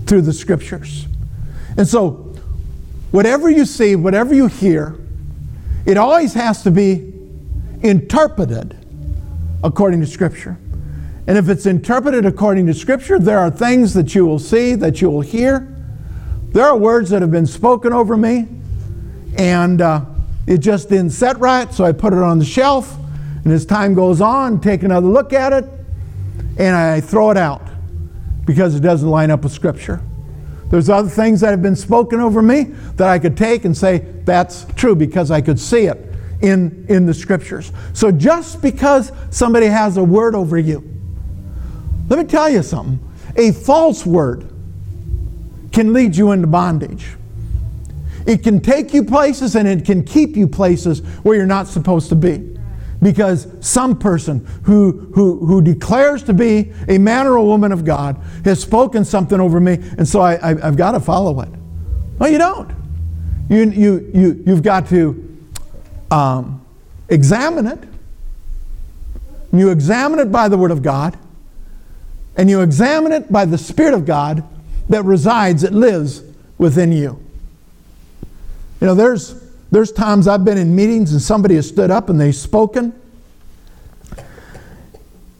[0.07, 1.07] through the scriptures.
[1.78, 2.36] And so,
[3.11, 4.95] whatever you see, whatever you hear,
[5.86, 7.14] it always has to be
[7.82, 8.78] interpreted
[9.64, 10.57] according to Scripture.
[11.28, 15.01] And if it's interpreted according to Scripture, there are things that you will see, that
[15.01, 15.68] you will hear.
[16.49, 18.47] There are words that have been spoken over me,
[19.38, 20.05] and uh,
[20.47, 22.97] it just didn't set right, so I put it on the shelf.
[23.43, 25.65] And as time goes on, take another look at it,
[26.57, 27.61] and I throw it out
[28.45, 30.01] because it doesn't line up with Scripture.
[30.69, 32.63] There's other things that have been spoken over me
[32.95, 35.97] that I could take and say, that's true because I could see it
[36.41, 37.71] in, in the Scriptures.
[37.93, 40.89] So just because somebody has a word over you,
[42.09, 42.99] let me tell you something.
[43.35, 44.49] A false word
[45.71, 47.07] can lead you into bondage.
[48.25, 52.09] It can take you places and it can keep you places where you're not supposed
[52.09, 52.52] to be
[53.03, 57.83] because some person who, who, who declares to be a man or a woman of
[57.83, 61.49] God has spoken something over me, and so I, I, have got to follow it.
[62.19, 62.71] No, you don't.
[63.49, 65.37] You, you, you, you've got to
[66.11, 66.65] um,
[67.09, 67.79] examine it.
[69.51, 71.17] You examine it by the Word of God,
[72.37, 74.43] and you examine it by the Spirit of God
[74.89, 76.23] that resides, that lives
[76.57, 77.19] within you.
[78.81, 79.42] You know, there's
[79.74, 82.93] there's times I've been in meetings and somebody has stood up and they've spoken.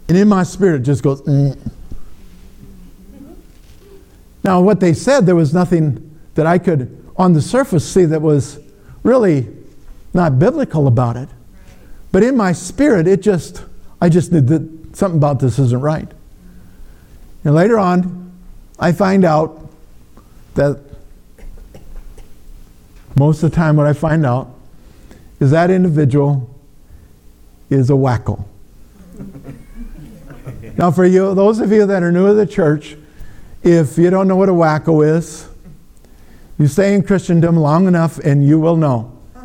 [0.10, 1.58] And in my spirit, it just goes, mm.
[4.44, 8.22] Now, what they said, there was nothing that I could, on the surface, see that
[8.22, 8.60] was
[9.04, 9.48] really
[10.14, 11.30] not biblical about it.
[12.12, 13.64] But in my spirit, it just,
[14.02, 16.12] I just knew that something about this isn't right.
[17.44, 18.32] And later on,
[18.80, 19.70] I find out
[20.56, 20.80] that
[23.16, 24.50] most of the time, what I find out
[25.40, 26.50] is that individual
[27.70, 28.44] is a wacko.
[30.78, 32.98] now, for you, those of you that are new to the church,
[33.62, 35.48] if you don't know what a wacko is,
[36.58, 39.12] you stay in Christendom long enough and you will know.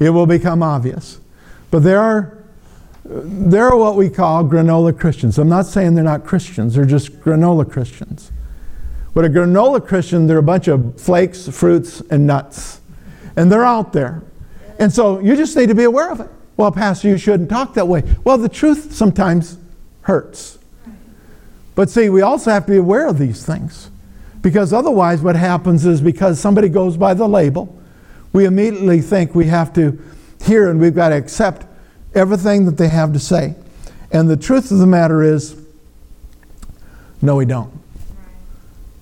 [0.00, 1.20] It will become obvious.
[1.70, 2.36] But there are
[3.04, 5.36] there are what we call granola Christians.
[5.36, 8.30] I'm not saying they're not Christians, they're just granola Christians.
[9.14, 12.79] What a granola Christian, they're a bunch of flakes, fruits, and nuts
[13.40, 14.22] and they're out there.
[14.78, 16.28] And so you just need to be aware of it.
[16.58, 18.02] Well, Pastor, you shouldn't talk that way.
[18.22, 19.56] Well, the truth sometimes
[20.02, 20.58] hurts.
[21.74, 23.90] But see, we also have to be aware of these things.
[24.42, 27.74] Because otherwise, what happens is because somebody goes by the label,
[28.34, 29.98] we immediately think we have to
[30.44, 31.64] hear and we've got to accept
[32.14, 33.54] everything that they have to say.
[34.12, 35.58] And the truth of the matter is,
[37.22, 37.72] no, we don't.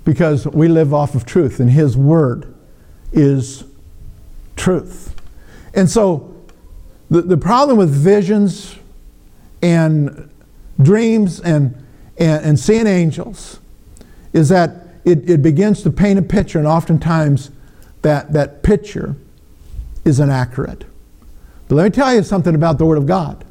[0.05, 2.55] Because we live off of truth, and His Word
[3.13, 3.65] is
[4.69, 5.15] truth.
[5.73, 6.37] And so
[7.09, 8.77] the, the problem with visions
[9.63, 10.29] and
[10.83, 11.75] dreams and,
[12.19, 13.61] and, and seeing angels
[14.35, 14.73] is that
[15.07, 17.51] it, it begins to paint a picture, and oftentimes
[18.03, 19.17] that, that picture
[20.05, 20.85] is inaccurate.
[21.69, 23.47] But let me tell you something about the Word of God.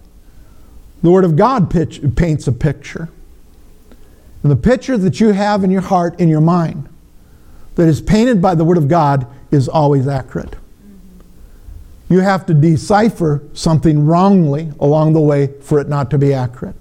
[1.01, 3.09] The Word of God pitch, paints a picture.
[4.43, 6.87] And the picture that you have in your heart, in your mind,
[7.73, 10.55] that is painted by the Word of God is always accurate
[12.09, 16.75] you have to decipher something wrongly along the way for it not to be accurate.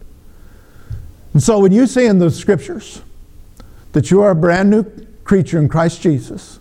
[1.33, 3.03] And so when you see in the scriptures
[3.93, 4.85] that you are a brand new
[5.24, 6.61] creature in Christ Jesus,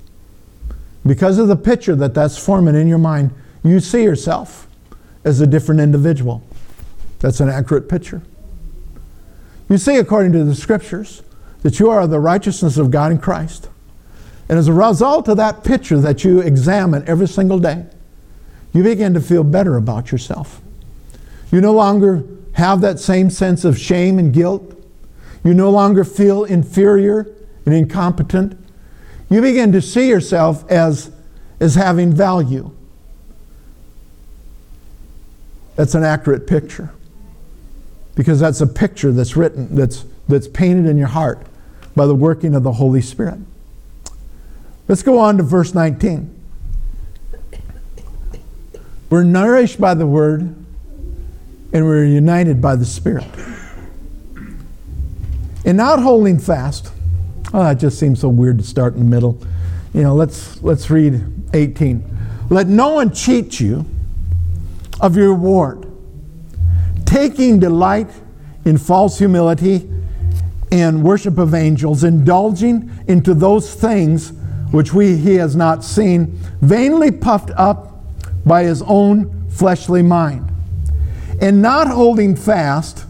[1.06, 3.32] because of the picture that that's forming in your mind,
[3.64, 4.68] you see yourself
[5.24, 6.44] as a different individual.
[7.20, 8.22] That's an accurate picture.
[9.70, 11.24] You see, according to the scriptures,
[11.62, 13.70] that you are the righteousness of God in Christ.
[14.48, 17.86] And as a result of that picture that you examine every single day,
[18.76, 20.62] you begin to feel better about yourself.
[21.50, 24.78] You no longer have that same sense of shame and guilt.
[25.46, 27.34] You no longer feel inferior
[27.66, 28.60] and incompetent.
[29.30, 31.10] You begin to see yourself as,
[31.62, 32.72] as having value.
[35.78, 36.92] That's an accurate picture.
[38.14, 41.48] Because that's a picture that's written, that's, that's painted in your heart
[41.96, 43.40] by the working of the Holy Spirit.
[44.90, 46.35] Let's go on to verse 19.
[49.10, 50.42] We're nourished by the Word
[51.74, 53.28] and we're united by the Spirit.
[55.66, 56.92] And not holding fast.
[57.54, 59.42] Oh, that just seems so weird to start in the middle.
[59.94, 62.04] You know, let's, let's read 18.
[62.50, 63.86] Let no one cheat you
[65.02, 65.86] of your reward,
[67.06, 68.10] taking delight
[68.66, 69.90] in false humility
[70.72, 74.34] and worship of angels, indulging into those things
[74.72, 76.28] which we he has not seen,
[76.62, 77.85] vainly puffed up
[78.46, 80.52] by his own fleshly mind,
[81.42, 83.06] and not holding fast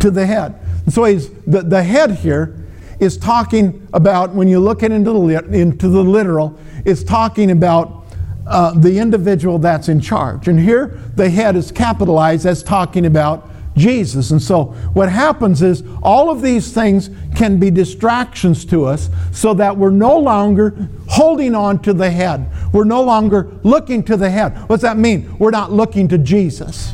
[0.00, 0.58] to the head.
[0.84, 2.58] And so he's the, the head here
[2.98, 8.04] is talking about when you look it into the, into the literal, it's talking about
[8.46, 10.48] uh, the individual that's in charge.
[10.48, 14.30] And here the head is capitalized as talking about Jesus.
[14.30, 19.54] And so what happens is all of these things can be distractions to us so
[19.54, 22.46] that we're no longer holding on to the head.
[22.72, 24.68] We're no longer looking to the head.
[24.68, 25.36] What's that mean?
[25.38, 26.92] We're not looking to Jesus.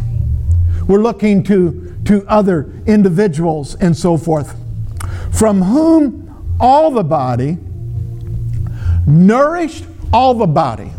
[0.86, 4.56] We're looking to, to other individuals and so forth.
[5.32, 7.58] From whom all the body,
[9.06, 10.90] nourished all the body.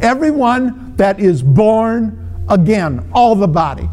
[0.00, 3.88] Everyone that is born again, all the body.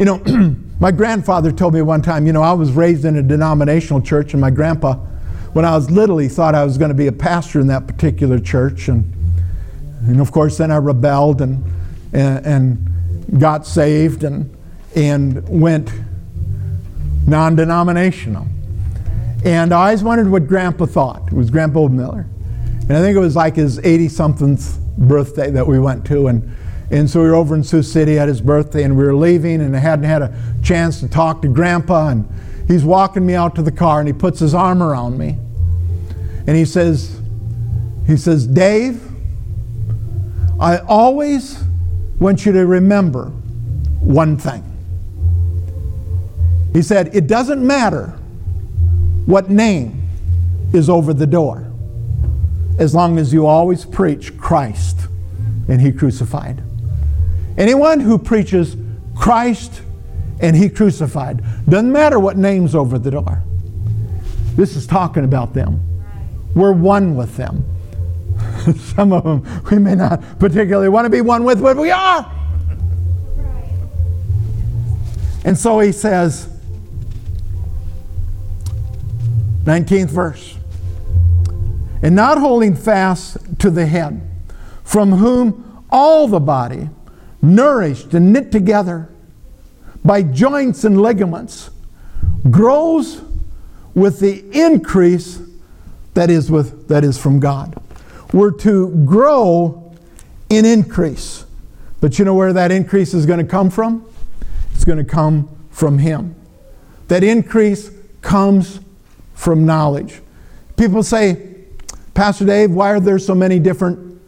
[0.00, 0.16] You know,
[0.80, 4.32] my grandfather told me one time, you know, I was raised in a denominational church,
[4.32, 4.94] and my grandpa,
[5.52, 7.86] when I was little, he thought I was going to be a pastor in that
[7.86, 8.88] particular church.
[8.88, 9.12] And,
[10.06, 11.62] and of course, then I rebelled and,
[12.14, 14.56] and, and got saved and,
[14.96, 15.92] and went
[17.26, 18.46] non denominational.
[19.44, 21.26] And I always wondered what Grandpa thought.
[21.26, 22.26] It was Grandpa Miller.
[22.88, 26.28] And I think it was like his 80 somethingth birthday that we went to.
[26.28, 26.56] And
[26.90, 29.60] and so we were over in Sioux City at his birthday, and we were leaving,
[29.60, 32.08] and I hadn't had a chance to talk to Grandpa.
[32.08, 32.28] And
[32.66, 35.36] he's walking me out to the car, and he puts his arm around me,
[36.46, 37.20] and he says,
[38.06, 39.00] he says, Dave,
[40.58, 41.62] I always
[42.18, 43.26] want you to remember
[44.00, 44.64] one thing.
[46.72, 48.08] He said, It doesn't matter
[49.26, 50.08] what name
[50.72, 51.70] is over the door
[52.78, 55.06] as long as you always preach Christ
[55.68, 56.62] and He crucified.
[57.60, 58.74] Anyone who preaches
[59.14, 59.82] Christ
[60.40, 63.42] and He crucified, doesn't matter what name's over the door.
[64.56, 65.78] This is talking about them.
[66.54, 67.62] We're one with them.
[68.94, 72.32] Some of them we may not particularly want to be one with, but we are.
[75.44, 76.48] And so he says,
[79.64, 80.56] 19th verse,
[82.00, 84.26] and not holding fast to the head,
[84.82, 86.88] from whom all the body,
[87.42, 89.08] nourished and knit together
[90.04, 91.70] by joints and ligaments,
[92.50, 93.22] grows
[93.94, 95.40] with the increase
[96.14, 97.80] that is, with, that is from God.
[98.32, 99.94] We're to grow
[100.48, 101.44] in increase.
[102.00, 104.06] But you know where that increase is going to come from?
[104.74, 106.34] It's going to come from Him.
[107.08, 107.90] That increase
[108.22, 108.80] comes
[109.34, 110.20] from knowledge.
[110.76, 111.56] People say,
[112.14, 114.20] Pastor Dave, why are there so many different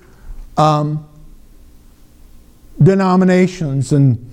[0.57, 1.09] um,
[2.85, 4.31] denominations and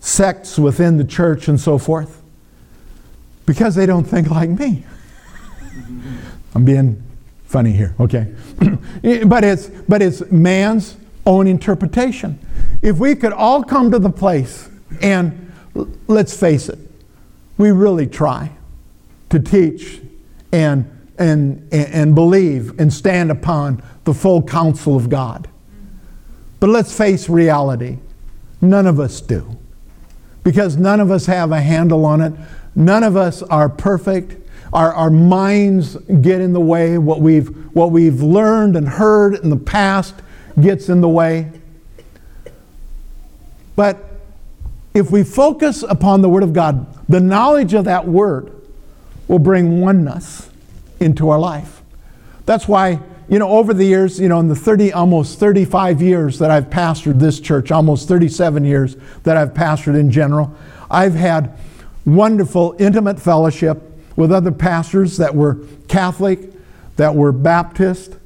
[0.00, 2.22] sects within the church and so forth?
[3.46, 4.84] Because they don't think like me.
[6.54, 7.02] I'm being
[7.46, 8.32] funny here, okay?
[9.26, 10.96] but it's but it's man's
[11.26, 12.38] own interpretation.
[12.82, 14.68] If we could all come to the place
[15.02, 15.52] and
[16.06, 16.78] let's face it,
[17.56, 18.50] we really try
[19.30, 20.00] to teach
[20.52, 25.48] and and and believe and stand upon the full counsel of God.
[26.60, 27.98] But let's face reality.
[28.60, 29.58] None of us do.
[30.42, 32.32] Because none of us have a handle on it.
[32.74, 34.36] None of us are perfect.
[34.72, 36.98] Our, our minds get in the way.
[36.98, 40.14] What we've, what we've learned and heard in the past
[40.60, 41.52] gets in the way.
[43.76, 44.04] But
[44.94, 48.52] if we focus upon the Word of God, the knowledge of that Word
[49.28, 50.50] will bring oneness
[50.98, 51.82] into our life.
[52.46, 56.38] That's why you know, over the years, you know, in the 30, almost 35 years
[56.38, 60.54] that I've pastored this church, almost 37 years that I've pastored in general,
[60.90, 61.58] I've had
[62.06, 63.82] wonderful, intimate fellowship
[64.16, 65.58] with other pastors that were
[65.88, 66.52] Catholic,
[66.96, 68.16] that were Baptist,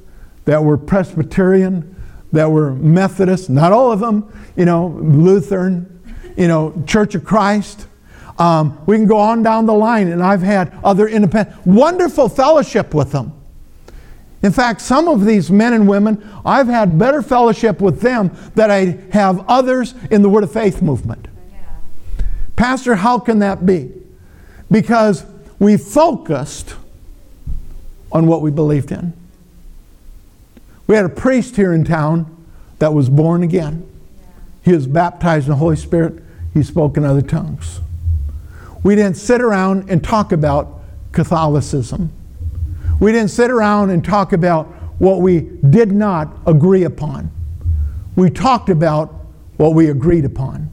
[0.45, 1.95] that were Presbyterian,
[2.31, 6.01] that were Methodist, not all of them, you know, Lutheran,
[6.37, 7.87] you know, Church of Christ.
[8.39, 12.93] Um, we can go on down the line, and I've had other independent, wonderful fellowship
[12.93, 13.33] with them.
[14.43, 18.69] In fact, some of these men and women, I've had better fellowship with them than
[18.69, 21.29] I have others in the Word of Faith movement.
[22.57, 23.91] Pastor, how can that be?
[24.69, 25.25] Because
[25.59, 26.75] we focused
[28.11, 29.13] on what we believed in.
[30.87, 32.29] We had a priest here in town
[32.79, 33.89] that was born again.
[34.63, 36.21] He was baptized in the Holy Spirit.
[36.53, 37.79] He spoke in other tongues.
[38.83, 40.81] We didn't sit around and talk about
[41.13, 42.11] Catholicism.
[43.03, 47.29] We didn't sit around and talk about what we did not agree upon.
[48.15, 49.25] We talked about
[49.57, 50.71] what we agreed upon.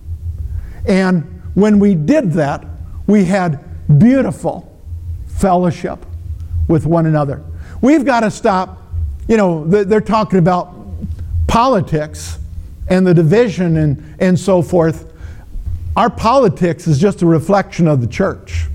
[0.87, 2.65] And when we did that,
[3.09, 3.59] we had
[3.99, 4.73] beautiful
[5.27, 6.07] fellowship
[6.69, 7.43] with one another.
[7.81, 8.81] We've got to stop,
[9.27, 10.73] you know, they're talking about
[11.49, 12.39] politics
[12.87, 15.13] and the division and, and so forth.
[15.97, 18.69] Our politics is just a reflection of the church.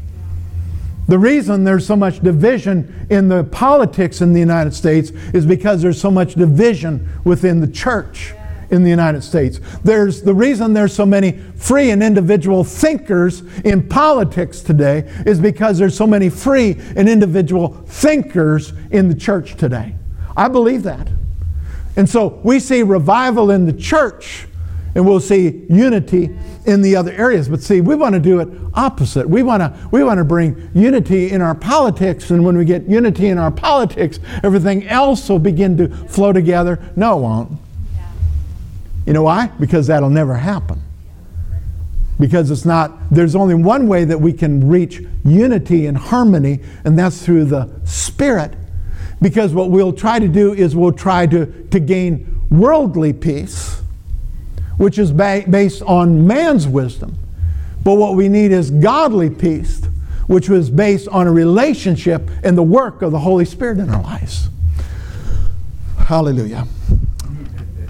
[1.08, 5.82] The reason there's so much division in the politics in the United States is because
[5.82, 8.34] there's so much division within the church
[8.72, 9.60] in the United States.
[9.84, 15.78] There's the reason there's so many free and individual thinkers in politics today is because
[15.78, 19.96] there's so many free and individual thinkers in the church today.
[20.36, 21.08] I believe that.
[21.96, 24.48] And so we see revival in the church
[24.96, 26.30] and we'll see unity
[26.66, 27.50] in the other areas.
[27.50, 29.30] But see, we want to do it opposite.
[29.30, 32.88] We want to we want to bring unity in our politics, and when we get
[32.88, 36.80] unity in our politics, everything else will begin to flow together.
[36.96, 37.52] No, it won't.
[39.06, 39.48] You know why?
[39.60, 40.82] Because that'll never happen.
[42.20, 46.98] Because it's not, there's only one way that we can reach unity and harmony, and
[46.98, 48.54] that's through the Spirit.
[49.22, 53.82] Because what we'll try to do is we'll try to, to gain worldly peace,
[54.78, 57.18] which is ba- based on man's wisdom.
[57.84, 59.84] But what we need is godly peace,
[60.28, 64.02] which was based on a relationship and the work of the Holy Spirit in our
[64.02, 64.50] lives.
[66.00, 66.68] Hallelujah.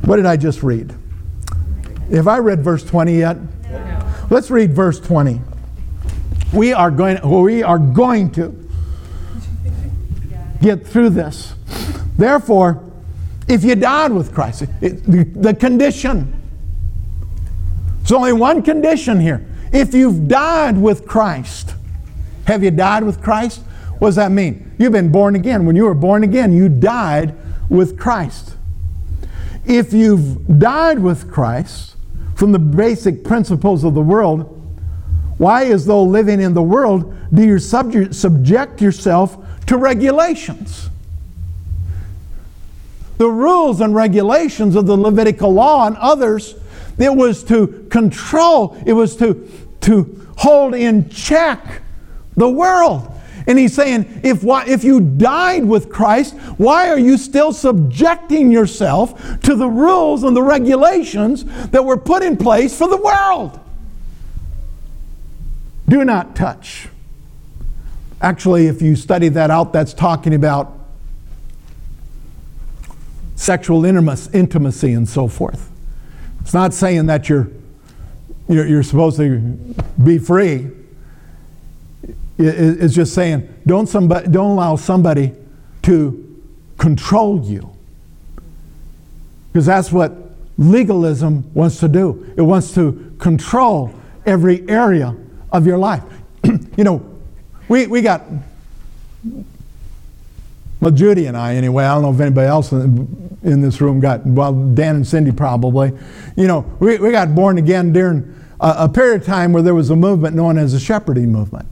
[0.03, 0.93] What did I just read?
[2.11, 3.37] Have I read verse 20 yet?
[3.63, 4.13] No.
[4.29, 5.41] Let's read verse 20.
[6.53, 8.67] We are going, we are going to
[10.61, 11.53] get through this.
[12.17, 12.83] Therefore,
[13.47, 16.34] if you died with Christ, it, the, the condition,
[18.05, 19.43] there's only one condition here.
[19.73, 21.73] If you've died with Christ,
[22.45, 23.61] have you died with Christ?
[23.97, 24.75] What does that mean?
[24.77, 25.65] You've been born again.
[25.65, 27.33] When you were born again, you died
[27.67, 28.57] with Christ.
[29.65, 31.95] If you've died with Christ,
[32.35, 34.51] from the basic principles of the world,
[35.39, 39.35] why, as though living in the world, do you subject, subject yourself
[39.65, 40.91] to regulations?
[43.17, 46.53] The rules and regulations of the Levitical law and others,
[46.97, 49.49] it was to control, it was to,
[49.81, 51.81] to hold in check
[52.35, 53.11] the world.
[53.47, 59.39] And he's saying, if, if you died with Christ, why are you still subjecting yourself
[59.41, 63.59] to the rules and the regulations that were put in place for the world?
[65.87, 66.89] Do not touch.
[68.19, 70.73] Actually, if you study that out, that's talking about
[73.35, 75.69] sexual intimacy and so forth.
[76.45, 77.47] It's not saying that you're,
[78.47, 79.39] you're, you're supposed to
[80.03, 80.69] be free
[82.37, 85.33] It's just saying don't, somebody, don't allow somebody
[85.81, 86.43] to
[86.77, 87.75] control you.
[89.51, 90.13] Because that's what
[90.59, 92.31] legalism wants to do.
[92.37, 93.91] It wants to control
[94.27, 95.15] every area
[95.51, 96.03] of your life.
[96.77, 97.03] you know,
[97.67, 98.21] we, we got,
[100.85, 104.23] well, Judy and I, anyway, I don't know if anybody else in, this room got,
[104.23, 105.91] well, Dan and Cindy probably.
[106.37, 109.73] You know, we, we got born again during a, a period of time where there
[109.73, 111.67] was a movement known as the shepherding movement.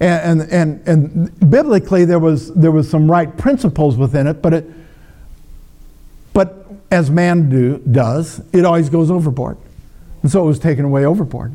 [0.00, 4.54] And, and, and, and, biblically, there was, there was some right principles within it, but,
[4.54, 4.64] it,
[6.32, 9.58] but as man do, does, it always goes overboard.
[10.22, 11.54] And so it was taken away overboard.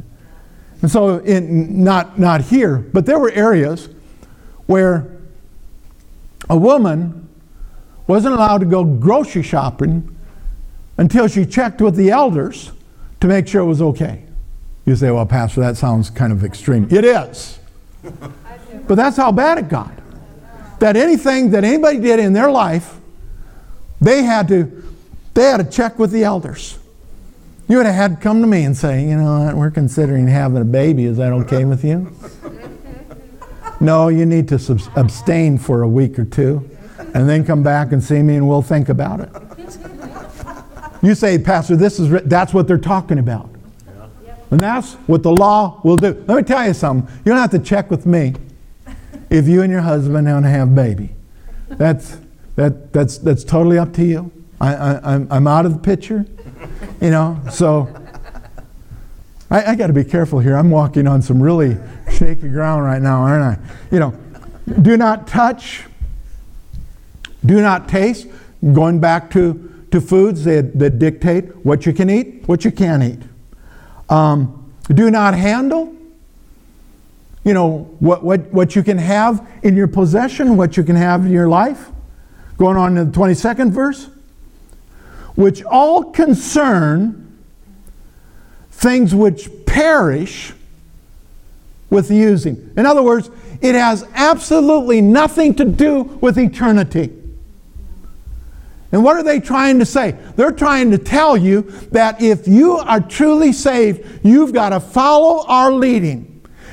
[0.83, 3.89] And so, in, not, not here, but there were areas
[4.67, 5.20] where
[6.51, 7.29] a woman
[8.07, 10.15] wasn't allowed to go grocery shopping
[10.97, 12.73] until she checked with the elders
[13.21, 14.25] to make sure it was okay.
[14.85, 16.89] You say, well, Pastor, that sounds kind of extreme.
[16.91, 17.57] It is.
[18.85, 19.93] But that's how bad it got.
[20.79, 22.97] That anything that anybody did in their life,
[24.01, 24.83] they had to,
[25.33, 26.79] they had to check with the elders.
[27.69, 30.61] You would have had to come to me and say, you know we're considering having
[30.61, 31.05] a baby.
[31.05, 32.13] Is that okay with you?
[33.81, 36.69] No, you need to sub- abstain for a week or two
[37.13, 39.29] and then come back and see me and we'll think about it.
[41.01, 43.49] You say, Pastor, this is that's what they're talking about.
[44.51, 46.23] And that's what the law will do.
[46.27, 47.11] Let me tell you something.
[47.25, 48.35] You don't have to check with me
[49.29, 51.15] if you and your husband want to have a baby.
[51.69, 52.17] That's,
[52.57, 54.31] that, that's, that's totally up to you.
[54.59, 56.25] I, I, I'm, I'm out of the picture,
[57.01, 57.87] you know, so
[59.49, 60.55] I, I got to be careful here.
[60.55, 61.77] I'm walking on some really
[62.21, 63.57] shaky ground right now, aren't I?
[63.91, 64.13] You know,
[64.83, 65.85] do not touch,
[67.43, 68.27] do not taste.
[68.73, 73.01] Going back to, to foods that, that dictate what you can eat, what you can't
[73.01, 73.27] eat.
[74.07, 75.95] Um, do not handle.
[77.43, 81.25] You know, what, what, what you can have in your possession, what you can have
[81.25, 81.89] in your life.
[82.57, 84.11] Going on to the 22nd verse.
[85.33, 87.35] Which all concern
[88.69, 90.53] things which perish
[91.91, 92.73] with using.
[92.75, 93.29] In other words,
[93.61, 97.11] it has absolutely nothing to do with eternity.
[98.91, 100.17] And what are they trying to say?
[100.35, 101.61] They're trying to tell you
[101.91, 106.27] that if you are truly saved, you've got to follow our leading.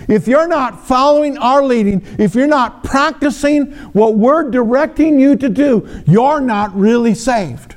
[0.09, 5.49] If you're not following our leading, if you're not practicing what we're directing you to
[5.49, 7.77] do, you're not really saved.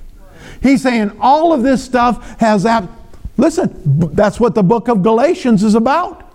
[0.63, 2.87] He's saying all of this stuff has that.
[3.37, 6.30] Listen, that's what the book of Galatians is about.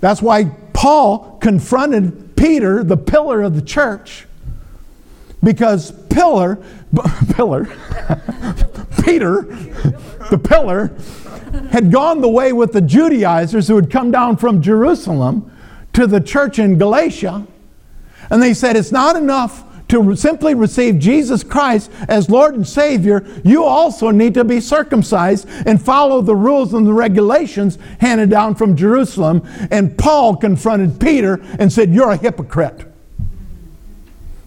[0.00, 4.26] That's why Paul confronted Peter, the pillar of the church,
[5.42, 6.58] because pillar,
[7.34, 7.64] pillar,
[9.04, 9.42] Peter,
[10.30, 10.92] the pillar,
[11.70, 15.50] had gone the way with the Judaizers who had come down from Jerusalem
[15.92, 17.46] to the church in Galatia.
[18.30, 23.24] And they said, it's not enough to simply receive Jesus Christ as Lord and Savior,
[23.44, 28.56] you also need to be circumcised and follow the rules and the regulations handed down
[28.56, 29.42] from Jerusalem.
[29.70, 32.84] And Paul confronted Peter and said, You're a hypocrite.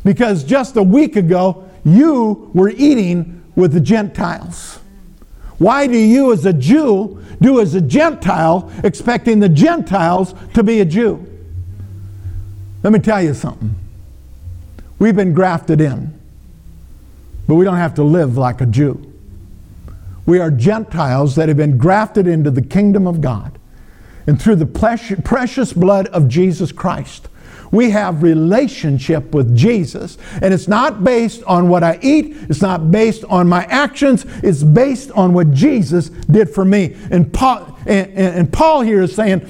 [0.04, 4.80] Because just a week ago, you were eating with the Gentiles.
[5.58, 10.80] Why do you, as a Jew, do as a Gentile, expecting the Gentiles to be
[10.82, 11.26] a Jew?
[12.84, 13.76] Let me tell you something.
[15.00, 16.20] We've been grafted in,
[17.47, 19.06] but we don't have to live like a Jew.
[20.26, 23.58] We are Gentiles that have been grafted into the kingdom of God.
[24.28, 27.30] And through the precious blood of Jesus Christ,
[27.72, 30.18] we have relationship with Jesus.
[30.41, 34.64] And it's not based on what I eat, it's not based on my actions, it's
[34.64, 36.95] based on what Jesus did for me.
[37.10, 39.47] And Paul, and, and Paul here is saying,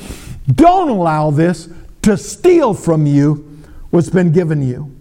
[0.54, 1.70] don't allow this
[2.04, 4.99] to steal from you what's been given you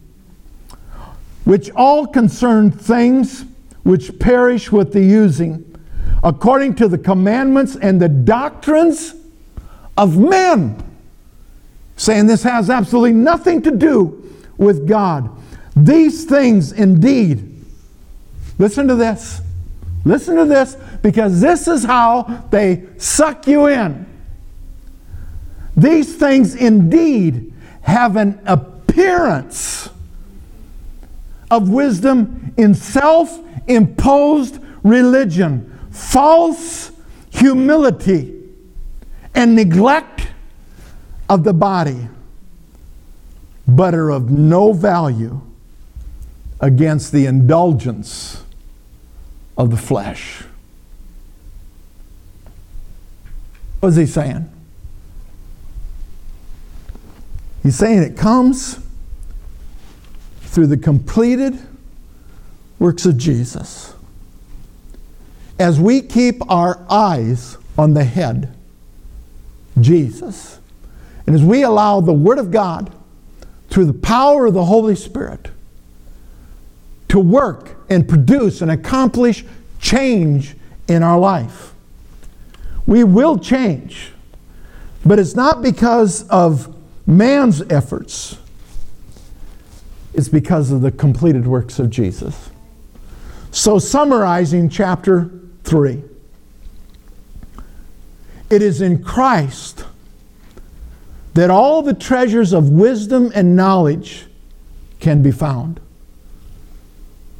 [1.48, 3.46] which all concern things
[3.82, 5.64] which perish with the using,
[6.22, 9.14] according to the commandments and the doctrines
[9.96, 10.76] of men.
[11.96, 15.30] Saying this has absolutely nothing to do with God.
[15.74, 17.64] These things indeed,
[18.58, 19.40] listen to this.
[20.04, 24.04] Listen to this because this is how they suck you in.
[25.78, 29.88] These things indeed have an appearance
[31.50, 36.90] of wisdom in self imposed religion, false
[37.30, 38.34] humility,
[39.34, 40.28] and neglect
[41.28, 42.08] of the body,
[43.66, 45.40] but are of no value
[46.60, 48.42] against the indulgence
[49.56, 50.42] of the flesh.
[53.80, 54.50] What is he saying?
[57.62, 58.80] He's saying it comes
[60.58, 61.56] through the completed
[62.80, 63.94] works of Jesus.
[65.56, 68.52] As we keep our eyes on the head,
[69.80, 70.58] Jesus,
[71.28, 72.92] and as we allow the Word of God
[73.70, 75.52] through the power of the Holy Spirit
[77.06, 79.44] to work and produce and accomplish
[79.78, 80.56] change
[80.88, 81.72] in our life,
[82.84, 84.10] we will change.
[85.06, 86.74] But it's not because of
[87.06, 88.38] man's efforts
[90.18, 92.50] is because of the completed works of Jesus.
[93.52, 95.30] So, summarizing chapter
[95.62, 96.02] 3,
[98.50, 99.84] it is in Christ
[101.34, 104.26] that all the treasures of wisdom and knowledge
[104.98, 105.78] can be found.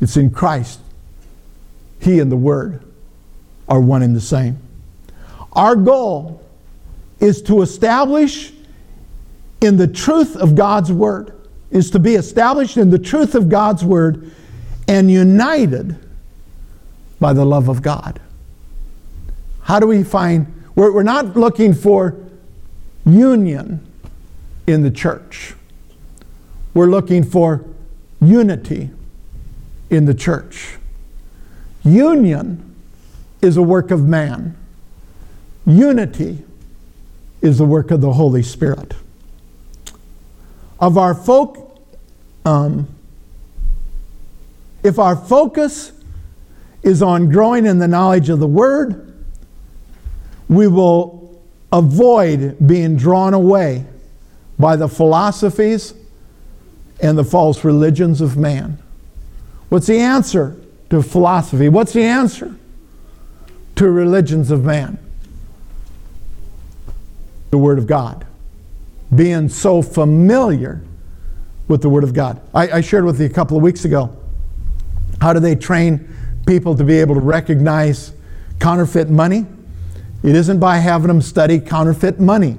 [0.01, 0.79] It's in Christ.
[2.01, 2.85] He and the Word
[3.69, 4.57] are one and the same.
[5.53, 6.47] Our goal
[7.19, 8.53] is to establish
[9.61, 11.38] in the truth of God's Word
[11.71, 14.31] is to be established in the truth of God's Word
[14.87, 15.99] and united
[17.21, 18.21] by the love of God.
[19.63, 22.17] How do we find, we're, we're not looking for
[23.05, 23.87] union
[24.67, 25.55] in the church.
[26.75, 27.65] We're looking for
[28.21, 28.91] unity
[29.91, 30.77] in the church.
[31.85, 32.75] Union
[33.41, 34.57] is a work of man.
[35.67, 36.45] Unity
[37.41, 38.95] is the work of the Holy Spirit.
[40.81, 41.81] Of our folk,
[42.45, 42.89] um,
[44.83, 45.93] if our focus
[46.83, 49.13] is on growing in the knowledge of the Word,
[50.49, 53.85] we will avoid being drawn away
[54.59, 55.95] by the philosophies
[57.01, 58.79] and the false religions of man.
[59.69, 60.57] What's the answer
[60.91, 61.69] to philosophy?
[61.69, 62.57] What's the answer
[63.77, 64.99] to religions of man?
[67.51, 68.27] The Word of God.
[69.15, 70.83] Being so familiar
[71.67, 72.41] with the Word of God.
[72.55, 74.17] I, I shared with you a couple of weeks ago
[75.21, 76.09] how do they train
[76.47, 78.13] people to be able to recognize
[78.61, 79.47] counterfeit money?
[80.23, 82.57] It isn't by having them study counterfeit money.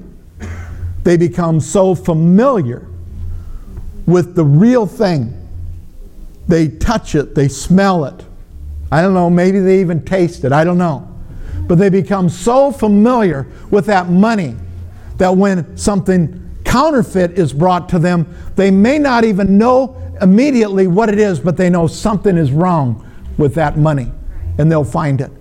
[1.03, 2.85] They become so familiar
[4.05, 5.35] with the real thing.
[6.47, 8.25] They touch it, they smell it.
[8.91, 11.05] I don't know, maybe they even taste it, I don't know.
[11.67, 14.55] But they become so familiar with that money
[15.19, 21.09] that when something counterfeit is brought to them, they may not even know immediately what
[21.09, 23.05] it is, but they know something is wrong
[23.37, 24.11] with that money
[24.57, 25.31] and they'll find it.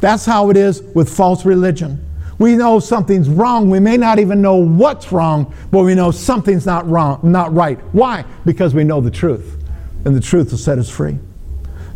[0.00, 2.04] That's how it is with false religion.
[2.38, 3.70] We know something's wrong.
[3.70, 7.78] We may not even know what's wrong, but we know something's not wrong, not right.
[7.92, 8.24] Why?
[8.44, 9.62] Because we know the truth.
[10.04, 11.18] And the truth will set us free.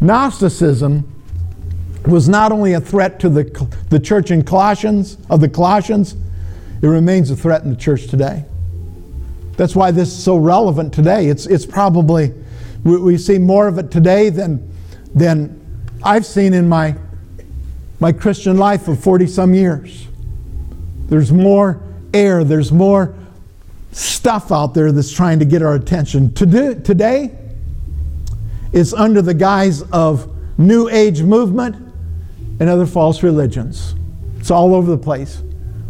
[0.00, 1.12] Gnosticism
[2.06, 6.14] was not only a threat to the, the church in Colossians, of the Colossians,
[6.80, 8.44] it remains a threat in the church today.
[9.56, 11.26] That's why this is so relevant today.
[11.26, 12.32] It's, it's probably,
[12.84, 14.72] we, we see more of it today than,
[15.14, 15.60] than
[16.02, 16.94] I've seen in my,
[17.98, 20.06] my Christian life of 40 some years.
[21.08, 21.82] There's more
[22.14, 23.16] air, there's more
[23.90, 26.32] stuff out there that's trying to get our attention.
[26.34, 27.36] Today,
[28.72, 31.74] it's under the guise of New Age movement
[32.60, 33.94] and other false religions.
[34.38, 35.42] It's all over the place.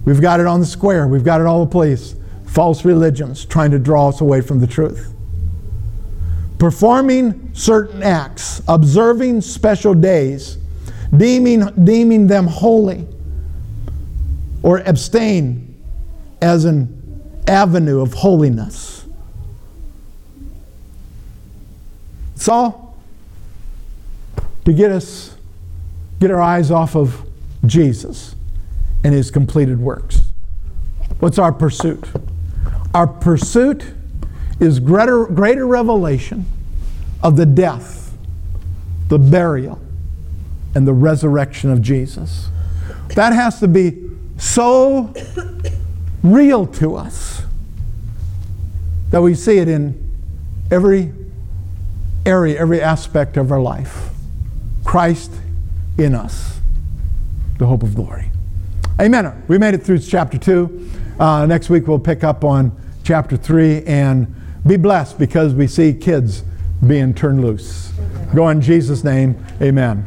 [0.05, 2.15] We've got it on the square, we've got it all the place
[2.49, 5.15] false religions trying to draw us away from the truth.
[6.59, 10.59] Performing certain acts, observing special days,
[11.17, 13.07] deeming, deeming them holy,
[14.63, 15.77] or abstain
[16.43, 19.07] as an avenue of holiness.
[22.35, 22.97] It's all
[24.65, 25.37] to get us,
[26.19, 27.25] get our eyes off of
[27.67, 28.35] Jesus
[29.05, 30.23] and his completed works.
[31.21, 32.05] What's our pursuit?
[32.95, 33.85] Our pursuit
[34.61, 36.47] is greater, greater revelation
[37.23, 38.17] of the death,
[39.09, 39.81] the burial,
[40.75, 42.49] and the resurrection of Jesus.
[43.15, 45.13] That has to be so
[46.23, 47.43] real to us
[49.11, 50.09] that we see it in
[50.71, 51.13] every
[52.27, 54.11] area, every aspect of our life.
[54.85, 55.33] Christ
[55.97, 56.61] in us,
[57.59, 58.31] the hope of glory.
[59.01, 59.45] Amen.
[59.47, 60.91] We made it through chapter 2.
[61.21, 62.73] Uh, next week we'll pick up on
[63.05, 64.35] chapter 3 and
[64.67, 66.43] be blessed because we see kids
[66.85, 67.93] being turned loose.
[68.35, 69.37] Go in Jesus' name.
[69.63, 70.05] Amen.